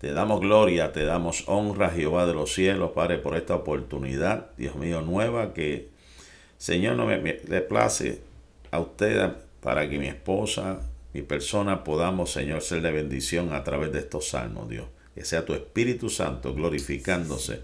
[0.00, 4.76] Te damos gloria, te damos honra, Jehová de los cielos, Padre, por esta oportunidad, Dios
[4.76, 5.88] mío, nueva que,
[6.58, 8.20] Señor, no me, le place
[8.70, 10.82] a usted para que mi esposa,
[11.14, 14.86] mi persona, podamos, Señor, ser de bendición a través de estos salmos, Dios.
[15.14, 17.62] Que sea tu Espíritu Santo glorificándose,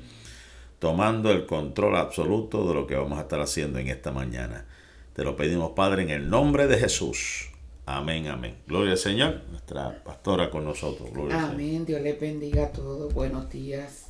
[0.79, 4.65] tomando el control absoluto de lo que vamos a estar haciendo en esta mañana.
[5.13, 7.52] Te lo pedimos, Padre, en el nombre de Jesús.
[7.85, 8.57] Amén, amén.
[8.69, 11.11] Gloria al Señor, nuestra pastora con nosotros.
[11.33, 13.13] amén, Dios les bendiga a todos.
[13.13, 14.07] Buenos días.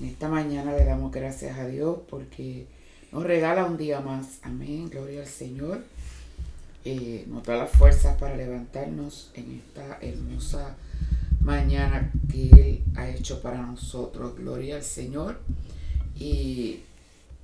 [0.00, 2.66] En esta mañana le damos gracias a Dios porque
[3.12, 4.40] nos regala un día más.
[4.42, 5.84] Amén, gloria al Señor.
[6.84, 10.74] Eh, nos da las fuerzas para levantarnos en esta hermosa
[11.40, 14.34] mañana que Él ha hecho para nosotros.
[14.34, 15.38] Gloria al Señor.
[16.16, 16.80] Y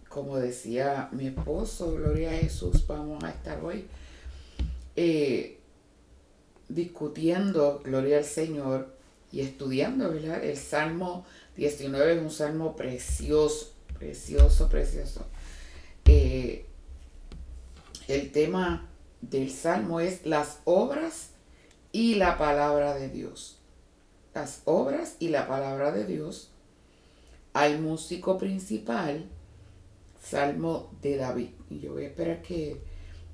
[0.09, 3.87] como decía mi esposo, Gloria a Jesús, vamos a estar hoy
[4.96, 5.59] eh,
[6.69, 8.95] discutiendo, Gloria al Señor,
[9.30, 10.45] y estudiando, ¿verdad?
[10.45, 11.24] El Salmo
[11.56, 15.27] 19 es un salmo precioso, precioso, precioso.
[16.05, 16.67] Eh,
[18.08, 18.89] el tema
[19.20, 21.30] del salmo es las obras
[21.92, 23.58] y la palabra de Dios.
[24.34, 26.50] Las obras y la palabra de Dios.
[27.52, 29.28] Hay músico principal
[30.22, 31.50] Salmo de David.
[31.69, 32.80] Y yo voy a esperar que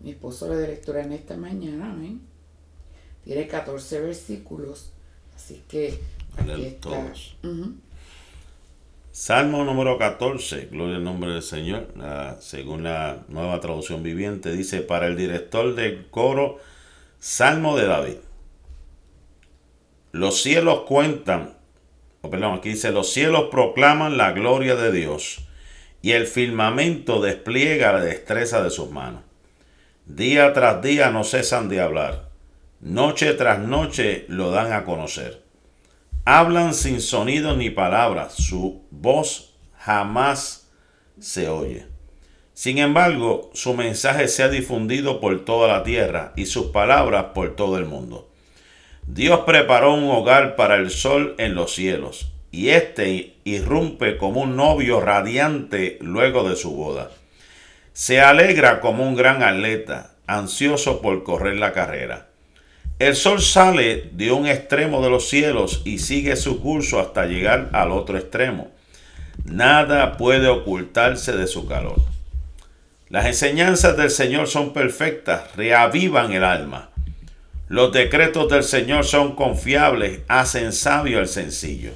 [0.01, 1.93] mi esposo le dé lectura en esta mañana.
[1.93, 2.21] Amén.
[3.25, 4.93] Tiene 14 versículos.
[5.35, 6.01] Así que
[6.37, 6.91] aquí está.
[6.91, 7.37] Todos.
[9.11, 11.89] Salmo número 14, gloria al nombre del Señor,
[12.39, 16.59] según la nueva traducción viviente, dice, para el director del coro,
[17.19, 18.17] Salmo de David.
[20.13, 21.57] Los cielos cuentan,
[22.23, 25.49] o perdón, aquí dice, los cielos proclaman la gloria de Dios
[26.01, 29.23] y el firmamento despliega la destreza de sus manos.
[30.09, 32.31] Día tras día no cesan de hablar,
[32.81, 35.43] noche tras noche lo dan a conocer.
[36.25, 40.71] Hablan sin sonido ni palabras, su voz jamás
[41.21, 41.85] se oye.
[42.55, 47.55] Sin embargo, su mensaje se ha difundido por toda la tierra y sus palabras por
[47.55, 48.31] todo el mundo.
[49.07, 54.57] Dios preparó un hogar para el sol en los cielos y éste irrumpe como un
[54.57, 57.11] novio radiante luego de su boda.
[57.93, 62.29] Se alegra como un gran atleta, ansioso por correr la carrera.
[62.99, 67.71] El sol sale de un extremo de los cielos y sigue su curso hasta llegar
[67.73, 68.73] al otro extremo.
[69.45, 71.97] Nada puede ocultarse de su calor.
[73.09, 76.91] Las enseñanzas del Señor son perfectas, reavivan el alma.
[77.69, 81.93] Los decretos del Señor son confiables, hacen sabio al sencillo.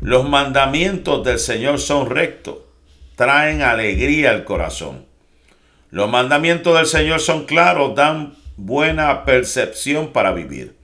[0.00, 2.58] Los mandamientos del Señor son rectos,
[3.16, 5.06] traen alegría al corazón.
[5.90, 10.76] Los mandamientos del Señor son claros, dan buena percepción para vivir.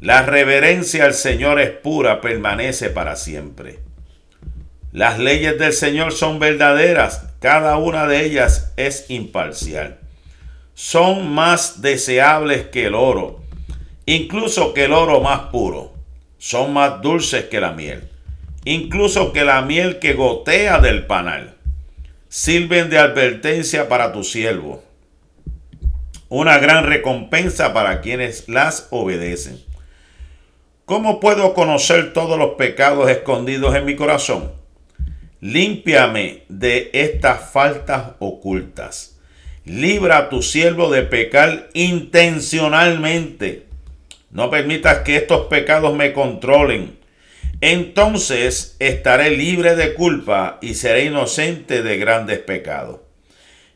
[0.00, 3.80] La reverencia al Señor es pura, permanece para siempre.
[4.92, 9.98] Las leyes del Señor son verdaderas, cada una de ellas es imparcial.
[10.74, 13.40] Son más deseables que el oro,
[14.04, 15.94] incluso que el oro más puro.
[16.38, 18.10] Son más dulces que la miel
[18.66, 21.55] incluso que la miel que gotea del panal.
[22.28, 24.82] Sirven de advertencia para tu siervo,
[26.28, 29.62] una gran recompensa para quienes las obedecen.
[30.84, 34.50] ¿Cómo puedo conocer todos los pecados escondidos en mi corazón?
[35.40, 39.18] Límpiame de estas faltas ocultas.
[39.64, 43.66] Libra a tu siervo de pecar intencionalmente.
[44.32, 46.98] No permitas que estos pecados me controlen
[47.66, 53.00] entonces estaré libre de culpa y seré inocente de grandes pecados.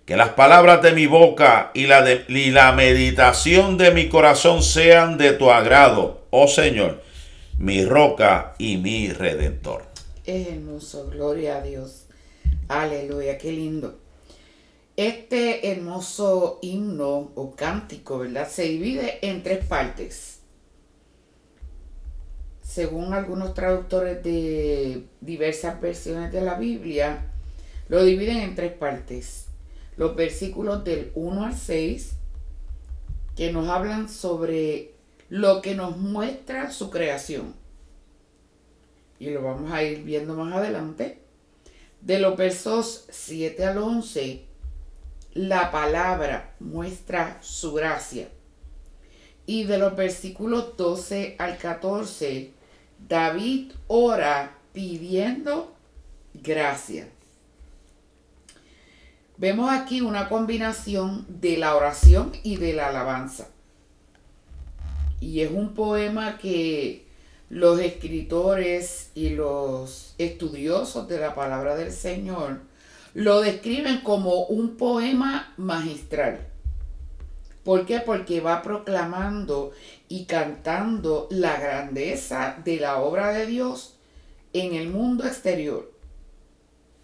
[0.05, 5.51] Que las palabras de mi boca y la, meditación de mi corazón sean de tu
[5.51, 7.03] agrado, oh Señor,
[7.59, 9.85] mi roca y mi redentor.
[10.25, 12.07] Es hermoso, gloria a Dios.
[12.69, 13.99] Aleluya, qué lindo.
[14.97, 18.49] Este hermoso himno o cántico, ¿verdad?
[18.49, 20.40] Se divide en tres partes
[22.71, 27.27] según algunos traductores de diversas versiones de la Biblia,
[27.89, 29.47] lo dividen en tres partes.
[29.97, 32.13] Los versículos del 1 al 6,
[33.35, 34.95] que nos hablan sobre
[35.29, 37.57] lo que nos muestra su creación.
[39.19, 41.23] Y lo vamos a ir viendo más adelante.
[42.01, 44.45] De los versos 7 al 11,
[45.35, 48.29] la palabra muestra su gracia.
[49.45, 52.60] Y de los versículos 12 al 14,
[53.09, 55.75] David ora pidiendo
[56.35, 57.09] gracia.
[59.37, 63.49] Vemos aquí una combinación de la oración y de la alabanza.
[65.19, 67.07] Y es un poema que
[67.49, 72.61] los escritores y los estudiosos de la palabra del Señor
[73.15, 76.47] lo describen como un poema magistral.
[77.65, 78.01] ¿Por qué?
[78.01, 79.73] Porque va proclamando
[80.11, 83.95] y cantando la grandeza de la obra de Dios
[84.53, 85.93] en el mundo exterior.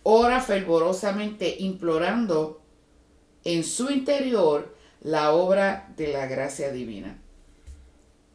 [0.03, 2.61] Ora fervorosamente implorando
[3.45, 7.17] en su interior la obra de la gracia divina.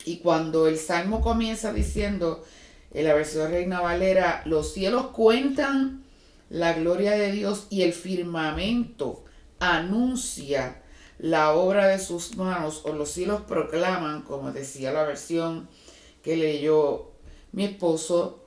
[0.05, 2.45] Y cuando el salmo comienza diciendo,
[2.93, 6.05] en la versión Reina Valera, los cielos cuentan
[6.49, 9.25] la gloria de Dios y el firmamento
[9.59, 10.80] anuncia
[11.21, 15.69] la obra de sus manos, o los cielos proclaman, como decía la versión
[16.23, 17.11] que leyó
[17.51, 18.39] mi esposo,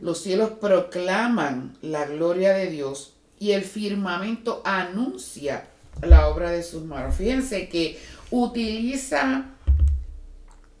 [0.00, 5.68] los cielos proclaman la gloria de Dios y el firmamento anuncia
[6.02, 7.14] la obra de sus manos.
[7.14, 8.00] Fíjense que
[8.32, 9.52] utiliza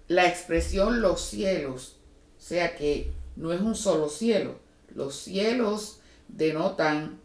[0.08, 1.96] la expresión los cielos,
[2.38, 4.56] o sea que no es un solo cielo.
[4.96, 7.20] Los cielos denotan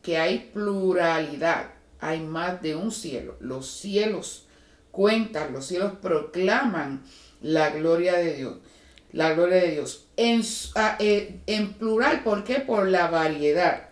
[0.00, 3.36] que hay pluralidad, hay más de un cielo.
[3.40, 4.46] Los cielos
[4.90, 7.02] cuentan, los cielos proclaman
[7.40, 8.58] la gloria de Dios.
[9.12, 10.06] La gloria de Dios.
[10.16, 10.42] En,
[10.98, 12.56] eh, en plural, ¿por qué?
[12.56, 13.88] Por la variedad.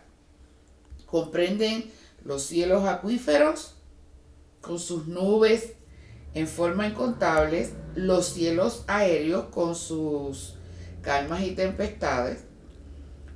[1.07, 1.91] Comprenden
[2.25, 3.75] los cielos acuíferos
[4.61, 5.75] con sus nubes
[6.35, 10.57] en forma incontables, los cielos aéreos con sus
[11.01, 12.41] calmas y tempestades,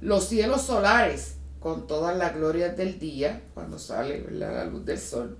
[0.00, 5.38] los cielos solares con todas las glorias del día, cuando sale la luz del sol,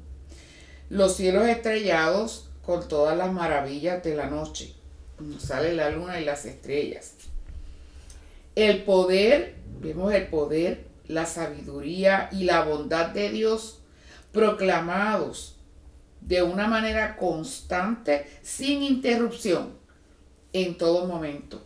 [0.90, 4.74] los cielos estrellados con todas las maravillas de la noche,
[5.16, 7.14] cuando sale la luna y las estrellas.
[8.54, 13.80] El poder, vemos el poder, la sabiduría y la bondad de Dios
[14.32, 15.56] proclamados
[16.20, 19.78] de una manera constante, sin interrupción,
[20.52, 21.62] en todo momento.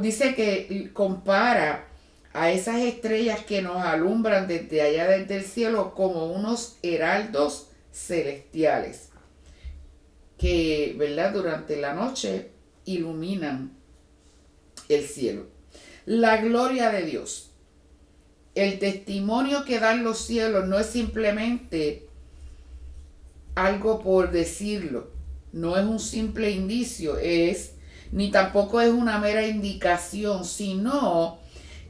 [0.00, 1.88] dice que compara
[2.32, 9.12] a esas estrellas que nos alumbran desde allá desde el cielo como unos heraldos celestiales
[10.42, 11.32] que, ¿verdad?
[11.32, 12.50] Durante la noche
[12.84, 13.76] iluminan
[14.88, 15.46] el cielo.
[16.04, 17.52] La gloria de Dios.
[18.56, 22.08] El testimonio que dan los cielos no es simplemente
[23.54, 25.10] algo por decirlo,
[25.52, 27.74] no es un simple indicio, es
[28.10, 31.38] ni tampoco es una mera indicación, sino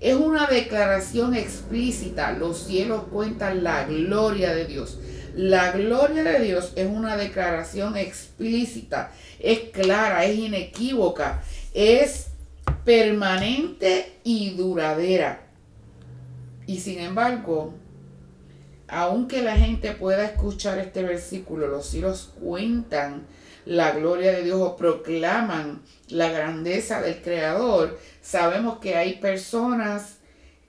[0.02, 2.32] es una declaración explícita.
[2.32, 4.98] Los cielos cuentan la gloria de Dios.
[5.34, 12.26] La gloria de Dios es una declaración explícita, es clara, es inequívoca, es
[12.84, 15.46] permanente y duradera.
[16.66, 17.72] Y sin embargo,
[18.88, 23.26] aunque la gente pueda escuchar este versículo, los cielos cuentan
[23.64, 30.16] la gloria de Dios o proclaman la grandeza del Creador, sabemos que hay personas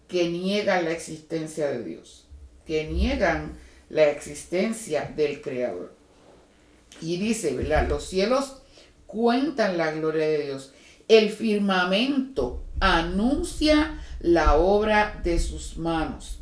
[0.08, 2.26] que niegan la existencia de Dios,
[2.66, 3.58] que niegan
[3.90, 5.94] la existencia del Creador.
[7.02, 7.88] Y dice, ¿verdad?
[7.90, 8.58] Los cielos
[9.08, 10.72] cuentan la gloria de Dios.
[11.08, 16.40] El firmamento anuncia la obra de sus manos.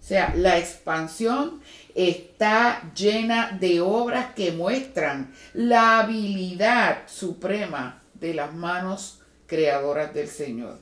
[0.00, 1.60] O sea, la expansión
[1.94, 10.78] está llena de obras que muestran la habilidad suprema de las manos creadoras del Señor.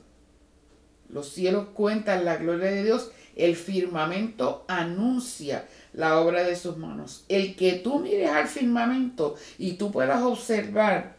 [1.09, 7.25] Los cielos cuentan la gloria de Dios, el firmamento anuncia la obra de sus manos.
[7.29, 11.15] El que tú mires al firmamento y tú puedas observar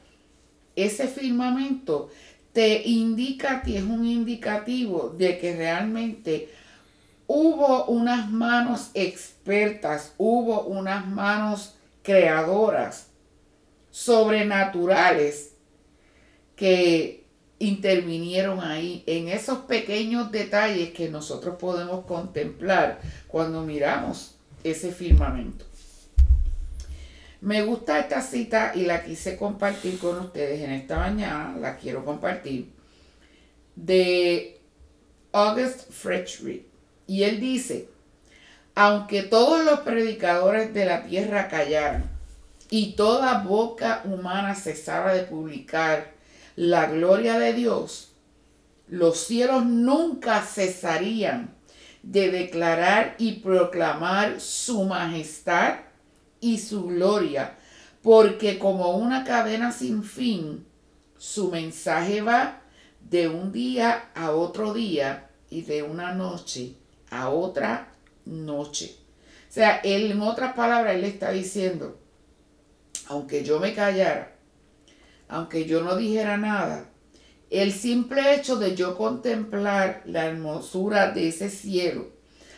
[0.77, 2.11] ese firmamento,
[2.53, 6.49] te indica a ti, es un indicativo de que realmente
[7.33, 13.07] hubo unas manos expertas, hubo unas manos creadoras,
[13.93, 15.53] sobrenaturales,
[16.57, 17.25] que
[17.61, 24.35] intervinieron ahí en esos pequeños detalles que nosotros podemos contemplar cuando miramos
[24.65, 25.65] ese firmamento.
[27.43, 32.05] Me gusta esta cita y la quise compartir con ustedes en esta mañana, la quiero
[32.05, 32.73] compartir,
[33.77, 34.61] de
[35.31, 36.70] August Frederick.
[37.11, 37.89] Y él dice,
[38.77, 42.09] aunque todos los predicadores de la tierra callaran
[42.71, 46.13] y toda boca humana cesara de publicar
[46.55, 48.13] la gloria de Dios,
[48.87, 51.53] los cielos nunca cesarían
[52.05, 55.81] de declarar y proclamar su majestad
[56.39, 57.59] y su gloria,
[58.03, 60.65] porque como una cadena sin fin,
[61.19, 62.61] su mensaje va
[63.01, 66.77] de un día a otro día y de una noche
[67.11, 67.93] a otra
[68.25, 68.97] noche.
[69.49, 71.99] O sea, él en otras palabras, él está diciendo,
[73.09, 74.37] aunque yo me callara,
[75.29, 76.89] aunque yo no dijera nada,
[77.51, 82.11] el simple hecho de yo contemplar la hermosura de ese cielo,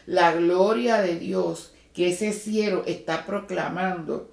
[0.04, 4.30] la gloria de Dios que ese cielo está proclamando,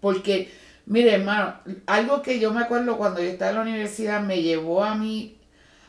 [0.00, 0.50] porque,
[0.86, 4.84] mire hermano, algo que yo me acuerdo cuando yo estaba en la universidad me llevó
[4.84, 5.38] a mí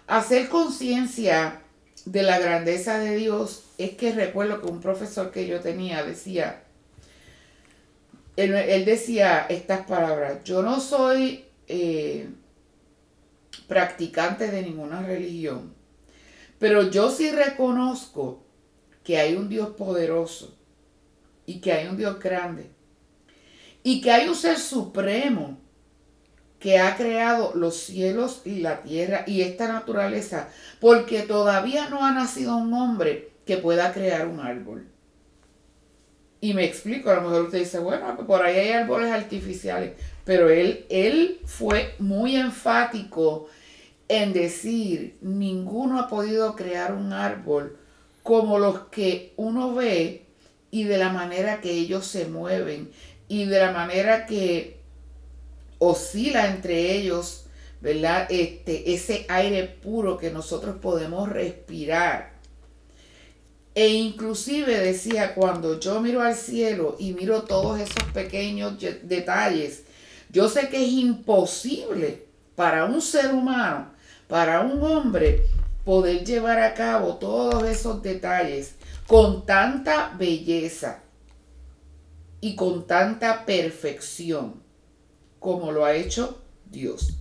[0.08, 1.62] a hacer conciencia
[2.06, 6.64] de la grandeza de Dios, es que recuerdo que un profesor que yo tenía decía,
[8.36, 11.46] él, decía estas palabras, yo no soy...
[11.68, 12.30] Eh,
[13.70, 15.74] practicante de ninguna religión.
[16.58, 18.44] Pero yo sí reconozco
[19.06, 20.58] que hay un Dios poderoso
[21.46, 22.70] y que hay un Dios grande
[23.82, 25.59] y que hay un ser supremo
[26.60, 30.50] que ha creado los cielos y la tierra y esta naturaleza,
[30.80, 34.88] porque todavía no ha nacido un hombre que pueda crear un árbol.
[36.42, 40.50] Y me explico, a lo mejor usted dice, bueno, por ahí hay árboles artificiales, pero
[40.50, 43.48] él, él fue muy enfático
[44.08, 47.78] en decir, ninguno ha podido crear un árbol
[48.24, 50.26] como los que uno ve
[50.72, 52.92] y de la manera que ellos se mueven
[53.28, 54.79] y de la manera que
[55.80, 57.46] oscila entre ellos,
[57.82, 58.28] ¿verdad?
[58.30, 62.34] Este, ese aire puro que nosotros podemos respirar.
[63.74, 69.84] E inclusive decía, cuando yo miro al cielo y miro todos esos pequeños detalles,
[70.30, 75.44] yo sé que es imposible para un ser humano para un hombre
[75.84, 78.76] poder llevar a cabo todos esos detalles
[79.08, 81.02] con tanta belleza
[82.40, 84.62] y con tanta perfección
[85.40, 87.16] como lo ha hecho Dios.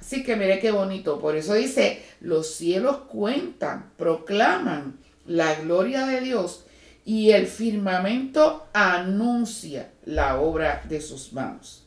[0.00, 1.20] Así que mire qué bonito.
[1.20, 6.64] Por eso dice, los cielos cuentan, proclaman la gloria de Dios
[7.04, 11.86] y el firmamento anuncia la obra de sus manos.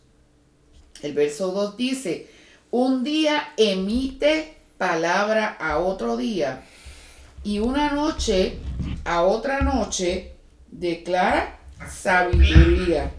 [1.02, 2.30] El verso 2 dice,
[2.72, 6.64] un día emite palabra a otro día
[7.44, 8.58] y una noche
[9.04, 10.34] a otra noche
[10.72, 11.60] declara
[11.90, 13.12] sabiduría.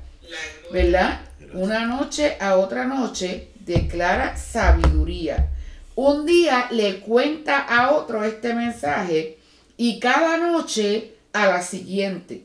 [0.73, 1.21] ¿Verdad?
[1.55, 5.53] Una noche a otra noche declara sabiduría.
[5.95, 9.39] Un día le cuenta a otro este mensaje
[9.77, 12.45] y cada noche a la siguiente.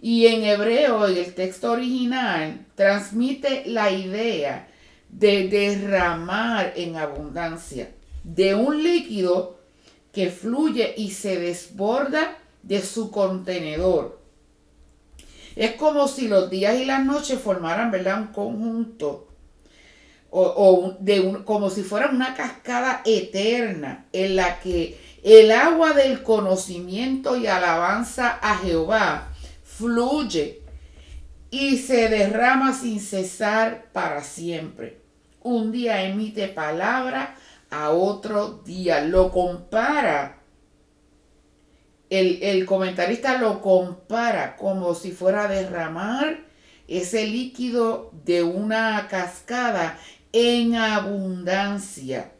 [0.00, 4.68] Y en hebreo, en el texto original, transmite la idea
[5.08, 7.90] de derramar en abundancia
[8.22, 9.58] de un líquido
[10.12, 14.17] que fluye y se desborda de su contenedor.
[15.58, 18.20] Es como si los días y las noches formaran, ¿verdad?
[18.20, 19.26] Un conjunto.
[20.30, 27.36] O, de como si fuera una cascada eterna en la que el agua del conocimiento
[27.36, 29.32] y alabanza a Jehová
[29.64, 30.62] fluye
[31.50, 35.00] y se derrama sin cesar para siempre.
[35.42, 37.34] Un día emite palabra
[37.68, 39.00] a otro día.
[39.00, 40.37] Lo compara.
[42.10, 46.40] El, comentarista lo compara como si fuera a derramar
[46.86, 49.98] ese líquido de una cascada
[50.32, 52.32] en abundancia.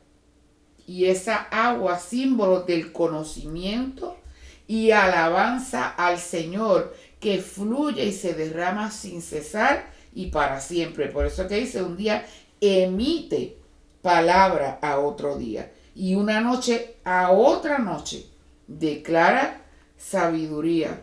[0.87, 4.17] Y esa agua, símbolo del conocimiento
[4.67, 11.09] y alabanza al Señor, que fluye y se derrama sin cesar y para siempre.
[11.09, 12.25] Por eso que dice, un día
[12.61, 13.59] emite
[14.01, 18.27] palabra a otro día y una noche a otra noche.
[18.69, 19.63] Declara
[19.97, 21.01] sabiduría.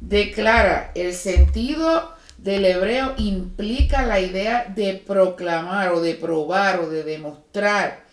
[0.00, 7.02] Declara el sentido del hebreo implica la idea de proclamar o de probar o de
[7.02, 8.04] demostrar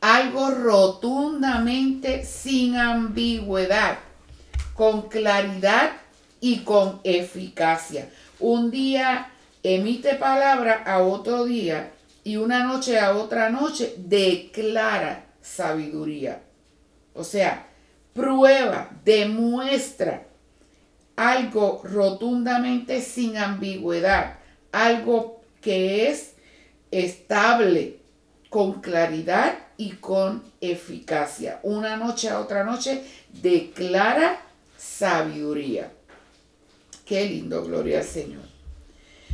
[0.00, 3.98] algo rotundamente sin ambigüedad,
[4.74, 5.92] con claridad
[6.40, 8.08] y con eficacia.
[8.38, 9.30] Un día
[9.62, 16.42] emite palabra a otro día y una noche a otra noche declara sabiduría.
[17.18, 17.66] O sea,
[18.14, 20.28] prueba, demuestra
[21.16, 24.38] algo rotundamente sin ambigüedad,
[24.70, 26.34] algo que es
[26.92, 27.96] estable,
[28.50, 31.58] con claridad y con eficacia.
[31.64, 33.02] Una noche a otra noche
[33.42, 34.40] declara
[34.76, 35.90] sabiduría.
[37.04, 38.44] Qué lindo, gloria al Señor.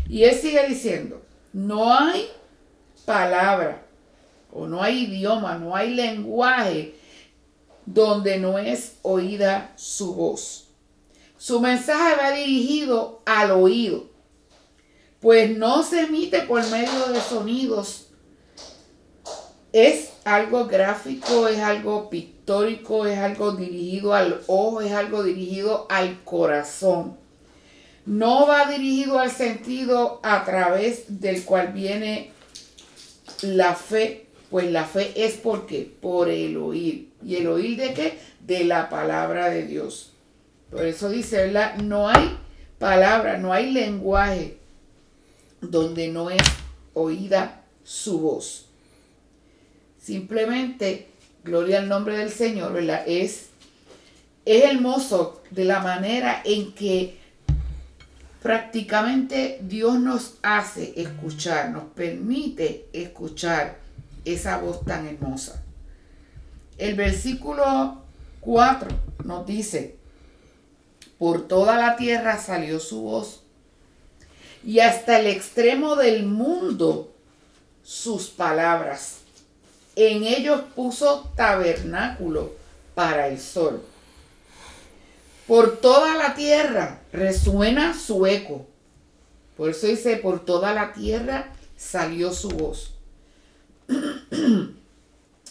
[0.09, 1.23] Y él sigue diciendo,
[1.53, 2.29] no hay
[3.05, 3.83] palabra,
[4.51, 6.95] o no hay idioma, no hay lenguaje
[7.87, 10.69] donde no es oída su voz.
[11.37, 14.05] Su mensaje va dirigido al oído,
[15.21, 18.09] pues no se emite por medio de sonidos.
[19.73, 26.23] Es algo gráfico, es algo pictórico, es algo dirigido al ojo, es algo dirigido al
[26.25, 27.19] corazón.
[28.07, 32.33] No va dirigido al sentido a través del cual viene
[33.43, 37.11] la fe Pues la fe es porque por el oír.
[37.25, 38.19] ¿Y el oír de qué?
[38.41, 40.13] De la palabra de Dios.
[40.71, 41.77] Por eso dice, ¿verdad?
[41.77, 42.37] No hay
[42.79, 44.59] palabra, no hay lenguaje
[45.61, 46.43] donde no es
[46.93, 48.67] oída su voz.
[49.99, 51.09] Simplemente,
[51.45, 53.05] gloria al nombre del Señor, ¿verdad?
[53.07, 53.49] Es,
[54.45, 57.19] es hermoso de la manera en que
[58.43, 63.79] prácticamente Dios nos hace escuchar, nos permite escuchar
[64.27, 65.64] esa voz tan hermosa.
[66.79, 68.03] El versículo
[68.41, 68.89] 4
[69.25, 69.97] nos dice,
[71.19, 73.41] por toda la tierra salió su voz
[74.65, 77.13] y hasta el extremo del mundo
[77.85, 79.19] sus palabras.
[79.95, 82.53] En ellos puso tabernáculo
[82.95, 83.83] para el sol.
[85.47, 88.67] Por toda la tierra resuena su eco.
[89.57, 92.95] Por eso dice, por toda la tierra salió su voz.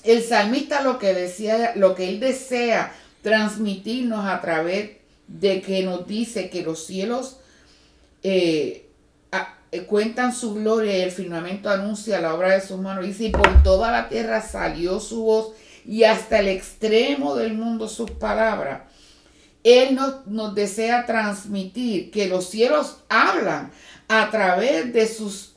[0.03, 4.91] El salmista lo que decía, lo que él desea transmitirnos a través
[5.27, 7.37] de que nos dice que los cielos
[8.21, 8.89] eh,
[9.71, 13.05] eh, cuentan su gloria y el firmamento anuncia la obra de sus manos.
[13.05, 15.53] Dice, y por toda la tierra salió su voz
[15.85, 18.81] y hasta el extremo del mundo sus palabras.
[19.63, 23.71] Él nos, nos desea transmitir que los cielos hablan
[24.09, 25.53] a través de sus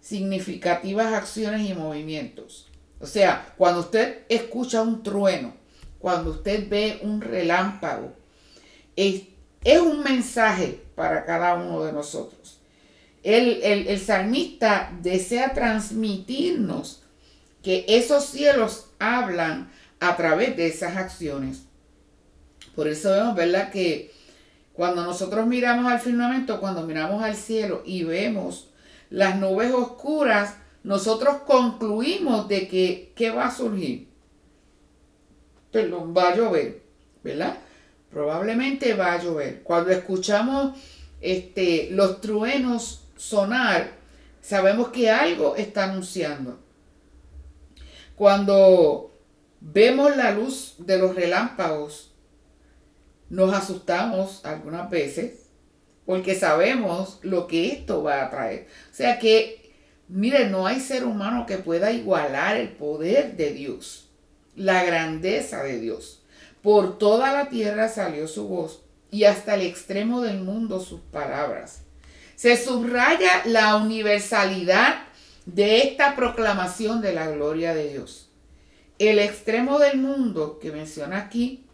[0.00, 2.71] significativas acciones y movimientos.
[3.02, 5.54] O sea, cuando usted escucha un trueno,
[5.98, 8.12] cuando usted ve un relámpago,
[8.94, 9.24] es,
[9.82, 12.60] un mensaje para cada uno de nosotros.
[13.24, 17.02] El, el, salmista desea transmitirnos
[17.62, 21.62] que esos cielos hablan a través de esas acciones.
[22.76, 23.72] Por eso vemos, ¿verdad?
[23.72, 24.12] Que
[24.72, 28.68] cuando nosotros miramos al firmamento, cuando miramos al cielo y vemos
[29.10, 30.54] las nubes oscuras,
[30.84, 34.08] nosotros concluimos de que ¿qué va a surgir?
[35.70, 36.82] Perdón, va a llover,
[37.22, 37.58] ¿verdad?
[38.10, 39.62] Probablemente va a llover.
[39.62, 40.76] Cuando escuchamos
[41.20, 43.92] este, los truenos sonar,
[44.40, 46.58] sabemos que algo está anunciando.
[48.16, 49.12] Cuando
[49.60, 52.12] vemos la luz de los relámpagos,
[53.30, 55.42] nos asustamos algunas veces
[56.04, 58.66] porque sabemos lo que esto va a traer.
[58.90, 59.61] O sea que,
[60.12, 64.10] mire, no hay ser humano que pueda igualar el poder de Dios,
[64.54, 66.22] la grandeza de Dios.
[66.62, 71.80] Por toda la tierra salió su voz y hasta el extremo del mundo sus palabras.
[72.36, 75.04] Se subraya la universalidad
[75.46, 78.28] de esta proclamación de la gloria de Dios.
[78.98, 81.64] El extremo del mundo que menciona aquí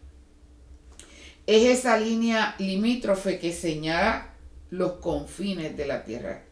[1.45, 4.33] es esa línea limítrofe que señala
[4.69, 6.43] los confines de la tierra,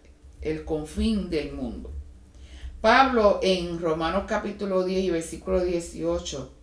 [0.41, 1.91] el confín del mundo.
[2.81, 6.57] Pablo en Romanos capítulo 10 y versículo 18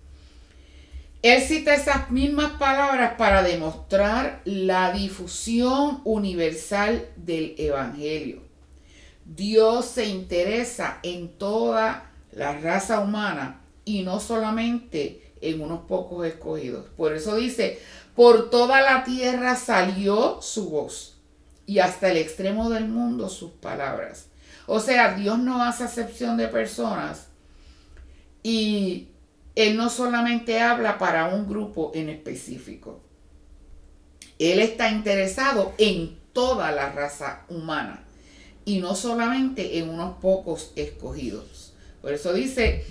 [1.24, 8.42] él cita esas mismas palabras para demostrar la difusión universal del Evangelio.
[9.24, 16.84] Dios se interesa en toda la raza humana y no solamente en unos pocos escogidos.
[16.94, 17.80] Por eso dice,
[18.14, 21.13] por toda la tierra salió su voz
[21.66, 24.26] y hasta el extremo del mundo sus palabras.
[24.66, 27.28] O sea, Dios no hace acepción de personas
[28.42, 29.08] y
[29.54, 33.00] él no solamente habla para un grupo en específico.
[34.38, 38.04] Él está interesado en toda la raza humana
[38.64, 41.74] y no solamente en unos pocos escogidos.
[42.02, 42.84] Por eso dice,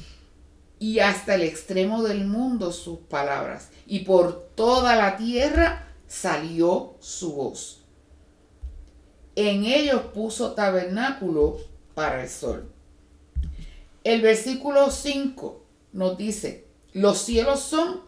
[0.80, 7.34] y hasta el extremo del mundo sus palabras, y por toda la tierra salió su
[7.34, 7.83] voz.
[9.36, 11.58] En ellos puso tabernáculo
[11.96, 12.70] para el sol.
[14.04, 18.02] El versículo 5 nos dice, los cielos son,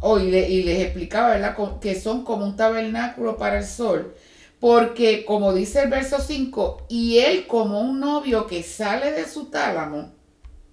[0.00, 1.56] oh, y, les explicaba, ¿verdad?
[1.80, 4.14] Que son como un tabernáculo para el sol.
[4.60, 9.46] Porque como dice el verso 5, y él como un novio que sale de su
[9.46, 10.12] tálamo,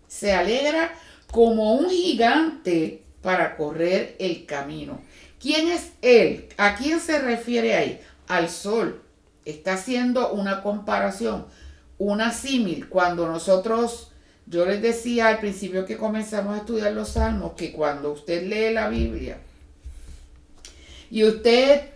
[0.07, 0.93] se alegra
[1.31, 5.01] como un gigante para correr el camino.
[5.41, 6.47] ¿Quién es él?
[6.57, 7.99] ¿A quién se refiere ahí?
[8.27, 9.02] Al sol.
[9.45, 11.45] Está haciendo una comparación,
[11.97, 12.89] una símil.
[12.89, 14.11] Cuando nosotros
[14.45, 18.73] yo les decía al principio que comenzamos a estudiar los salmos que cuando usted lee
[18.73, 19.37] la Biblia
[21.09, 21.89] y usted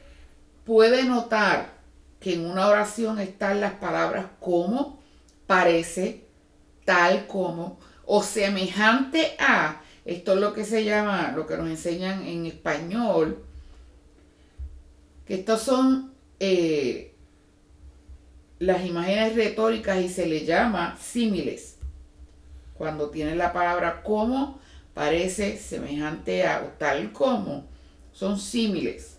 [0.64, 1.74] puede notar
[2.20, 5.02] que en una oración están las palabras como,
[5.46, 6.24] parece,
[6.86, 12.24] tal como o semejante a, esto es lo que se llama, lo que nos enseñan
[12.26, 13.44] en español,
[15.26, 17.16] que estos son eh,
[18.60, 21.78] las imágenes retóricas y se le llama símiles
[22.78, 24.60] cuando tiene la palabra como,
[24.94, 27.66] parece semejante a tal como,
[28.14, 29.18] son símiles.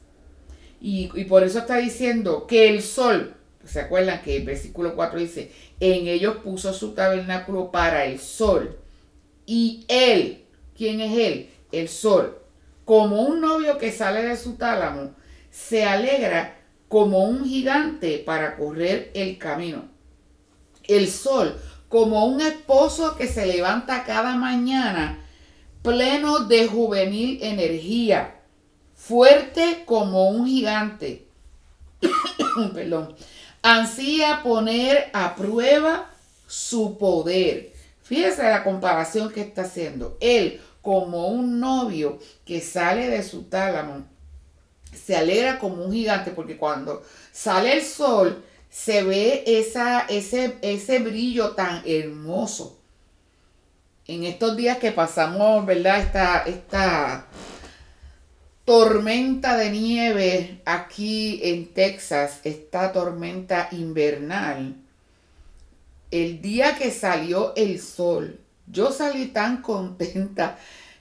[0.81, 5.19] Y, y por eso está diciendo que el sol, ¿se acuerdan que el versículo 4
[5.19, 8.79] dice, en ellos puso su tabernáculo para el sol?
[9.45, 10.45] Y él,
[10.77, 11.51] ¿quién es él?
[11.73, 12.39] El sol.
[12.85, 15.15] Como un novio que sale de su tálamo,
[15.51, 16.58] se alegra
[16.89, 19.85] como un gigante para correr el camino.
[20.85, 25.25] El sol, como un esposo que se levanta cada mañana
[25.83, 28.41] pleno de juvenil energía,
[28.95, 31.29] fuerte como un gigante.
[32.75, 33.15] Perdón.
[33.63, 36.11] Ansía poner a prueba
[36.47, 37.73] su poder.
[38.03, 40.17] Fíjese la comparación que está haciendo.
[40.21, 44.07] Él, como un novio que sale de su tálamo,
[45.05, 50.99] se alegra como un gigante, porque cuando sale el sol, se ve esa, ese, ese
[50.99, 52.79] brillo tan hermoso.
[54.07, 56.01] En estos días que pasamos, ¿verdad?
[56.01, 57.27] Esta, esta
[58.65, 64.77] tormenta de nieve aquí en Texas, esta tormenta invernal,
[66.11, 70.59] el día que salió el sol, yo salí tan contenta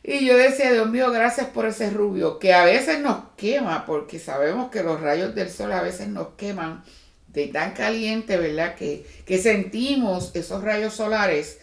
[0.09, 4.19] y yo decía, Dios mío, gracias por ese rubio, que a veces nos quema, porque
[4.19, 6.85] sabemos que los rayos del sol a veces nos queman
[7.27, 8.75] de tan caliente, ¿verdad?
[8.75, 11.59] Que, que sentimos esos rayos solares.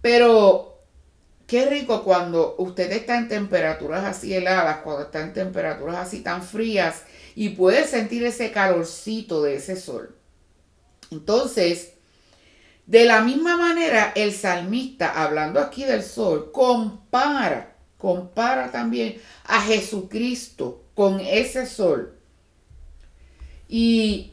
[0.00, 0.80] Pero
[1.46, 6.42] qué rico cuando usted está en temperaturas así heladas, cuando está en temperaturas así tan
[6.42, 7.02] frías
[7.34, 10.16] y puede sentir ese calorcito de ese sol.
[11.10, 11.92] Entonces,
[12.86, 17.71] de la misma manera, el salmista, hablando aquí del sol, compara,
[18.02, 22.18] compara también a Jesucristo con ese sol.
[23.66, 24.32] Y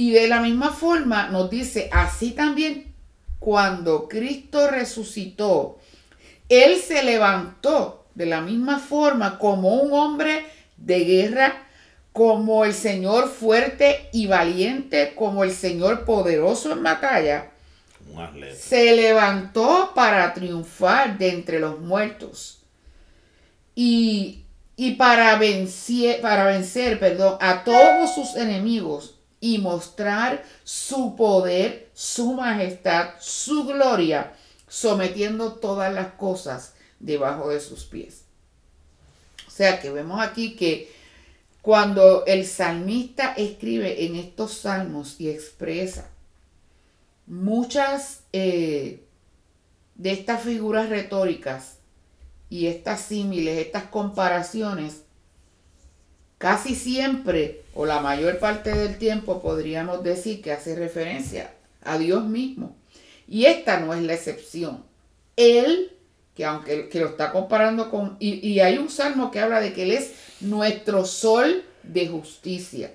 [0.00, 2.94] y de la misma forma nos dice, así también
[3.38, 5.78] cuando Cristo resucitó,
[6.48, 10.46] Él se levantó de la misma forma como un hombre
[10.78, 11.66] de guerra,
[12.14, 17.50] como el Señor fuerte y valiente, como el Señor poderoso en batalla.
[18.56, 22.59] Se levantó para triunfar de entre los muertos.
[23.74, 24.44] Y,
[24.76, 32.34] y para, vencer, para vencer perdón, a todos sus enemigos y mostrar su poder, su
[32.34, 34.34] majestad, su gloria,
[34.68, 38.24] sometiendo todas las cosas debajo de sus pies.
[39.48, 40.92] O sea que vemos aquí que
[41.62, 46.08] cuando el salmista escribe en estos salmos y expresa
[47.26, 49.04] muchas eh,
[49.94, 51.79] de estas figuras retóricas
[52.50, 55.04] y estas símiles, estas comparaciones,
[56.36, 62.24] casi siempre o la mayor parte del tiempo podríamos decir que hace referencia a Dios
[62.24, 62.76] mismo.
[63.28, 64.84] Y esta no es la excepción.
[65.36, 65.96] Él,
[66.34, 69.72] que aunque que lo está comparando con, y, y hay un salmo que habla de
[69.72, 72.94] que Él es nuestro sol de justicia.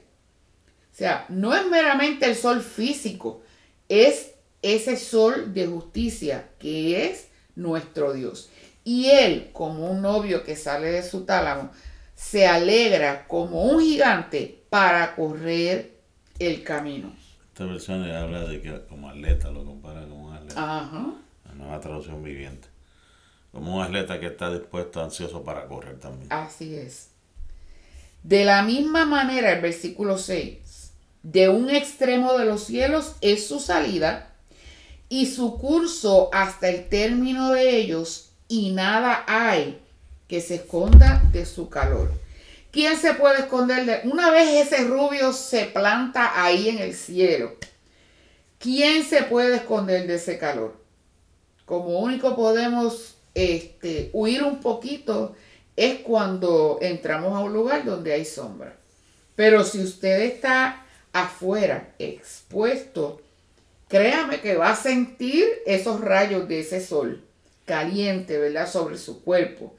[0.93, 3.41] O sea, no es meramente el sol físico,
[3.87, 8.49] es ese sol de justicia que es nuestro Dios.
[8.85, 11.71] Y Él, como un novio que sale de su tálamo,
[12.13, 15.97] se alegra como un gigante para correr
[16.39, 17.13] el camino.
[17.47, 20.61] Esta versión habla de que como atleta, lo compara como un atleta.
[20.61, 21.13] Ajá.
[21.45, 22.67] La nueva traducción viviente.
[23.51, 26.31] Como un atleta que está dispuesto, ansioso para correr también.
[26.31, 27.09] Así es.
[28.21, 30.91] De la misma manera, el versículo 6,
[31.23, 34.35] de un extremo de los cielos es su salida
[35.09, 39.81] y su curso hasta el término de ellos y nada hay
[40.27, 42.11] que se esconda de su calor.
[42.71, 47.55] ¿Quién se puede esconder de una vez ese rubio se planta ahí en el cielo?
[48.57, 50.75] ¿Quién se puede esconder de ese calor?
[51.65, 55.35] Como único podemos este, huir un poquito
[55.75, 58.77] es cuando entramos a un lugar donde hay sombra.
[59.35, 63.21] Pero si usted está afuera, expuesto,
[63.89, 67.24] créame que va a sentir esos rayos de ese sol
[67.65, 68.71] caliente, ¿verdad?
[68.71, 69.75] Sobre su cuerpo.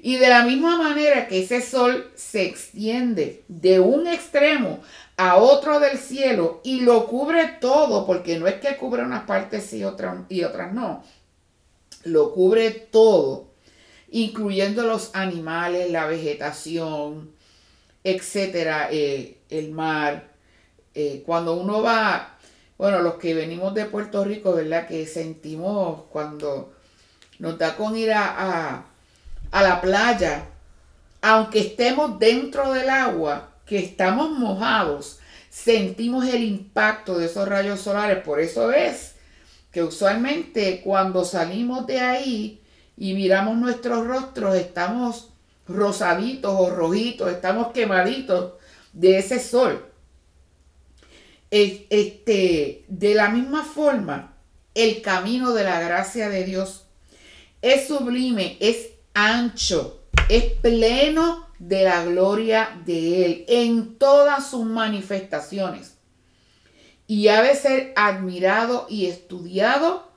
[0.00, 4.80] Y de la misma manera que ese sol se extiende de un extremo
[5.16, 9.72] a otro del cielo y lo cubre todo, porque no es que cubre unas partes
[9.72, 11.02] y otras, y otras no,
[12.04, 13.46] lo cubre todo,
[14.10, 17.32] incluyendo los animales, la vegetación,
[18.04, 20.34] etcétera, eh, el mar.
[20.94, 22.36] Eh, cuando uno va,
[22.76, 24.86] bueno, los que venimos de Puerto Rico, ¿verdad?
[24.86, 26.73] Que sentimos cuando
[27.38, 28.84] nos da con ir a
[29.54, 30.46] a la playa,
[31.22, 38.18] aunque estemos dentro del agua, que estamos mojados, sentimos el impacto de esos rayos solares.
[38.24, 39.14] Por eso es
[39.70, 42.62] que usualmente cuando salimos de ahí
[42.96, 45.30] y miramos nuestros rostros estamos
[45.68, 48.54] rosaditos o rojitos, estamos quemaditos
[48.92, 49.86] de ese sol.
[51.52, 54.34] Este, de la misma forma,
[54.74, 56.83] el camino de la gracia de Dios
[57.64, 65.96] es sublime, es ancho, es pleno de la gloria de Él en todas sus manifestaciones.
[67.06, 70.12] Y ha de ser admirado y estudiado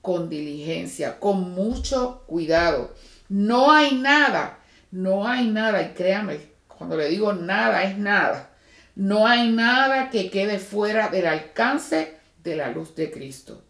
[0.00, 2.94] con diligencia, con mucho cuidado.
[3.28, 4.60] No hay nada,
[4.92, 6.38] no hay nada, y créame,
[6.68, 8.54] cuando le digo nada es nada,
[8.94, 13.64] no hay nada que quede fuera del alcance de la luz de Cristo.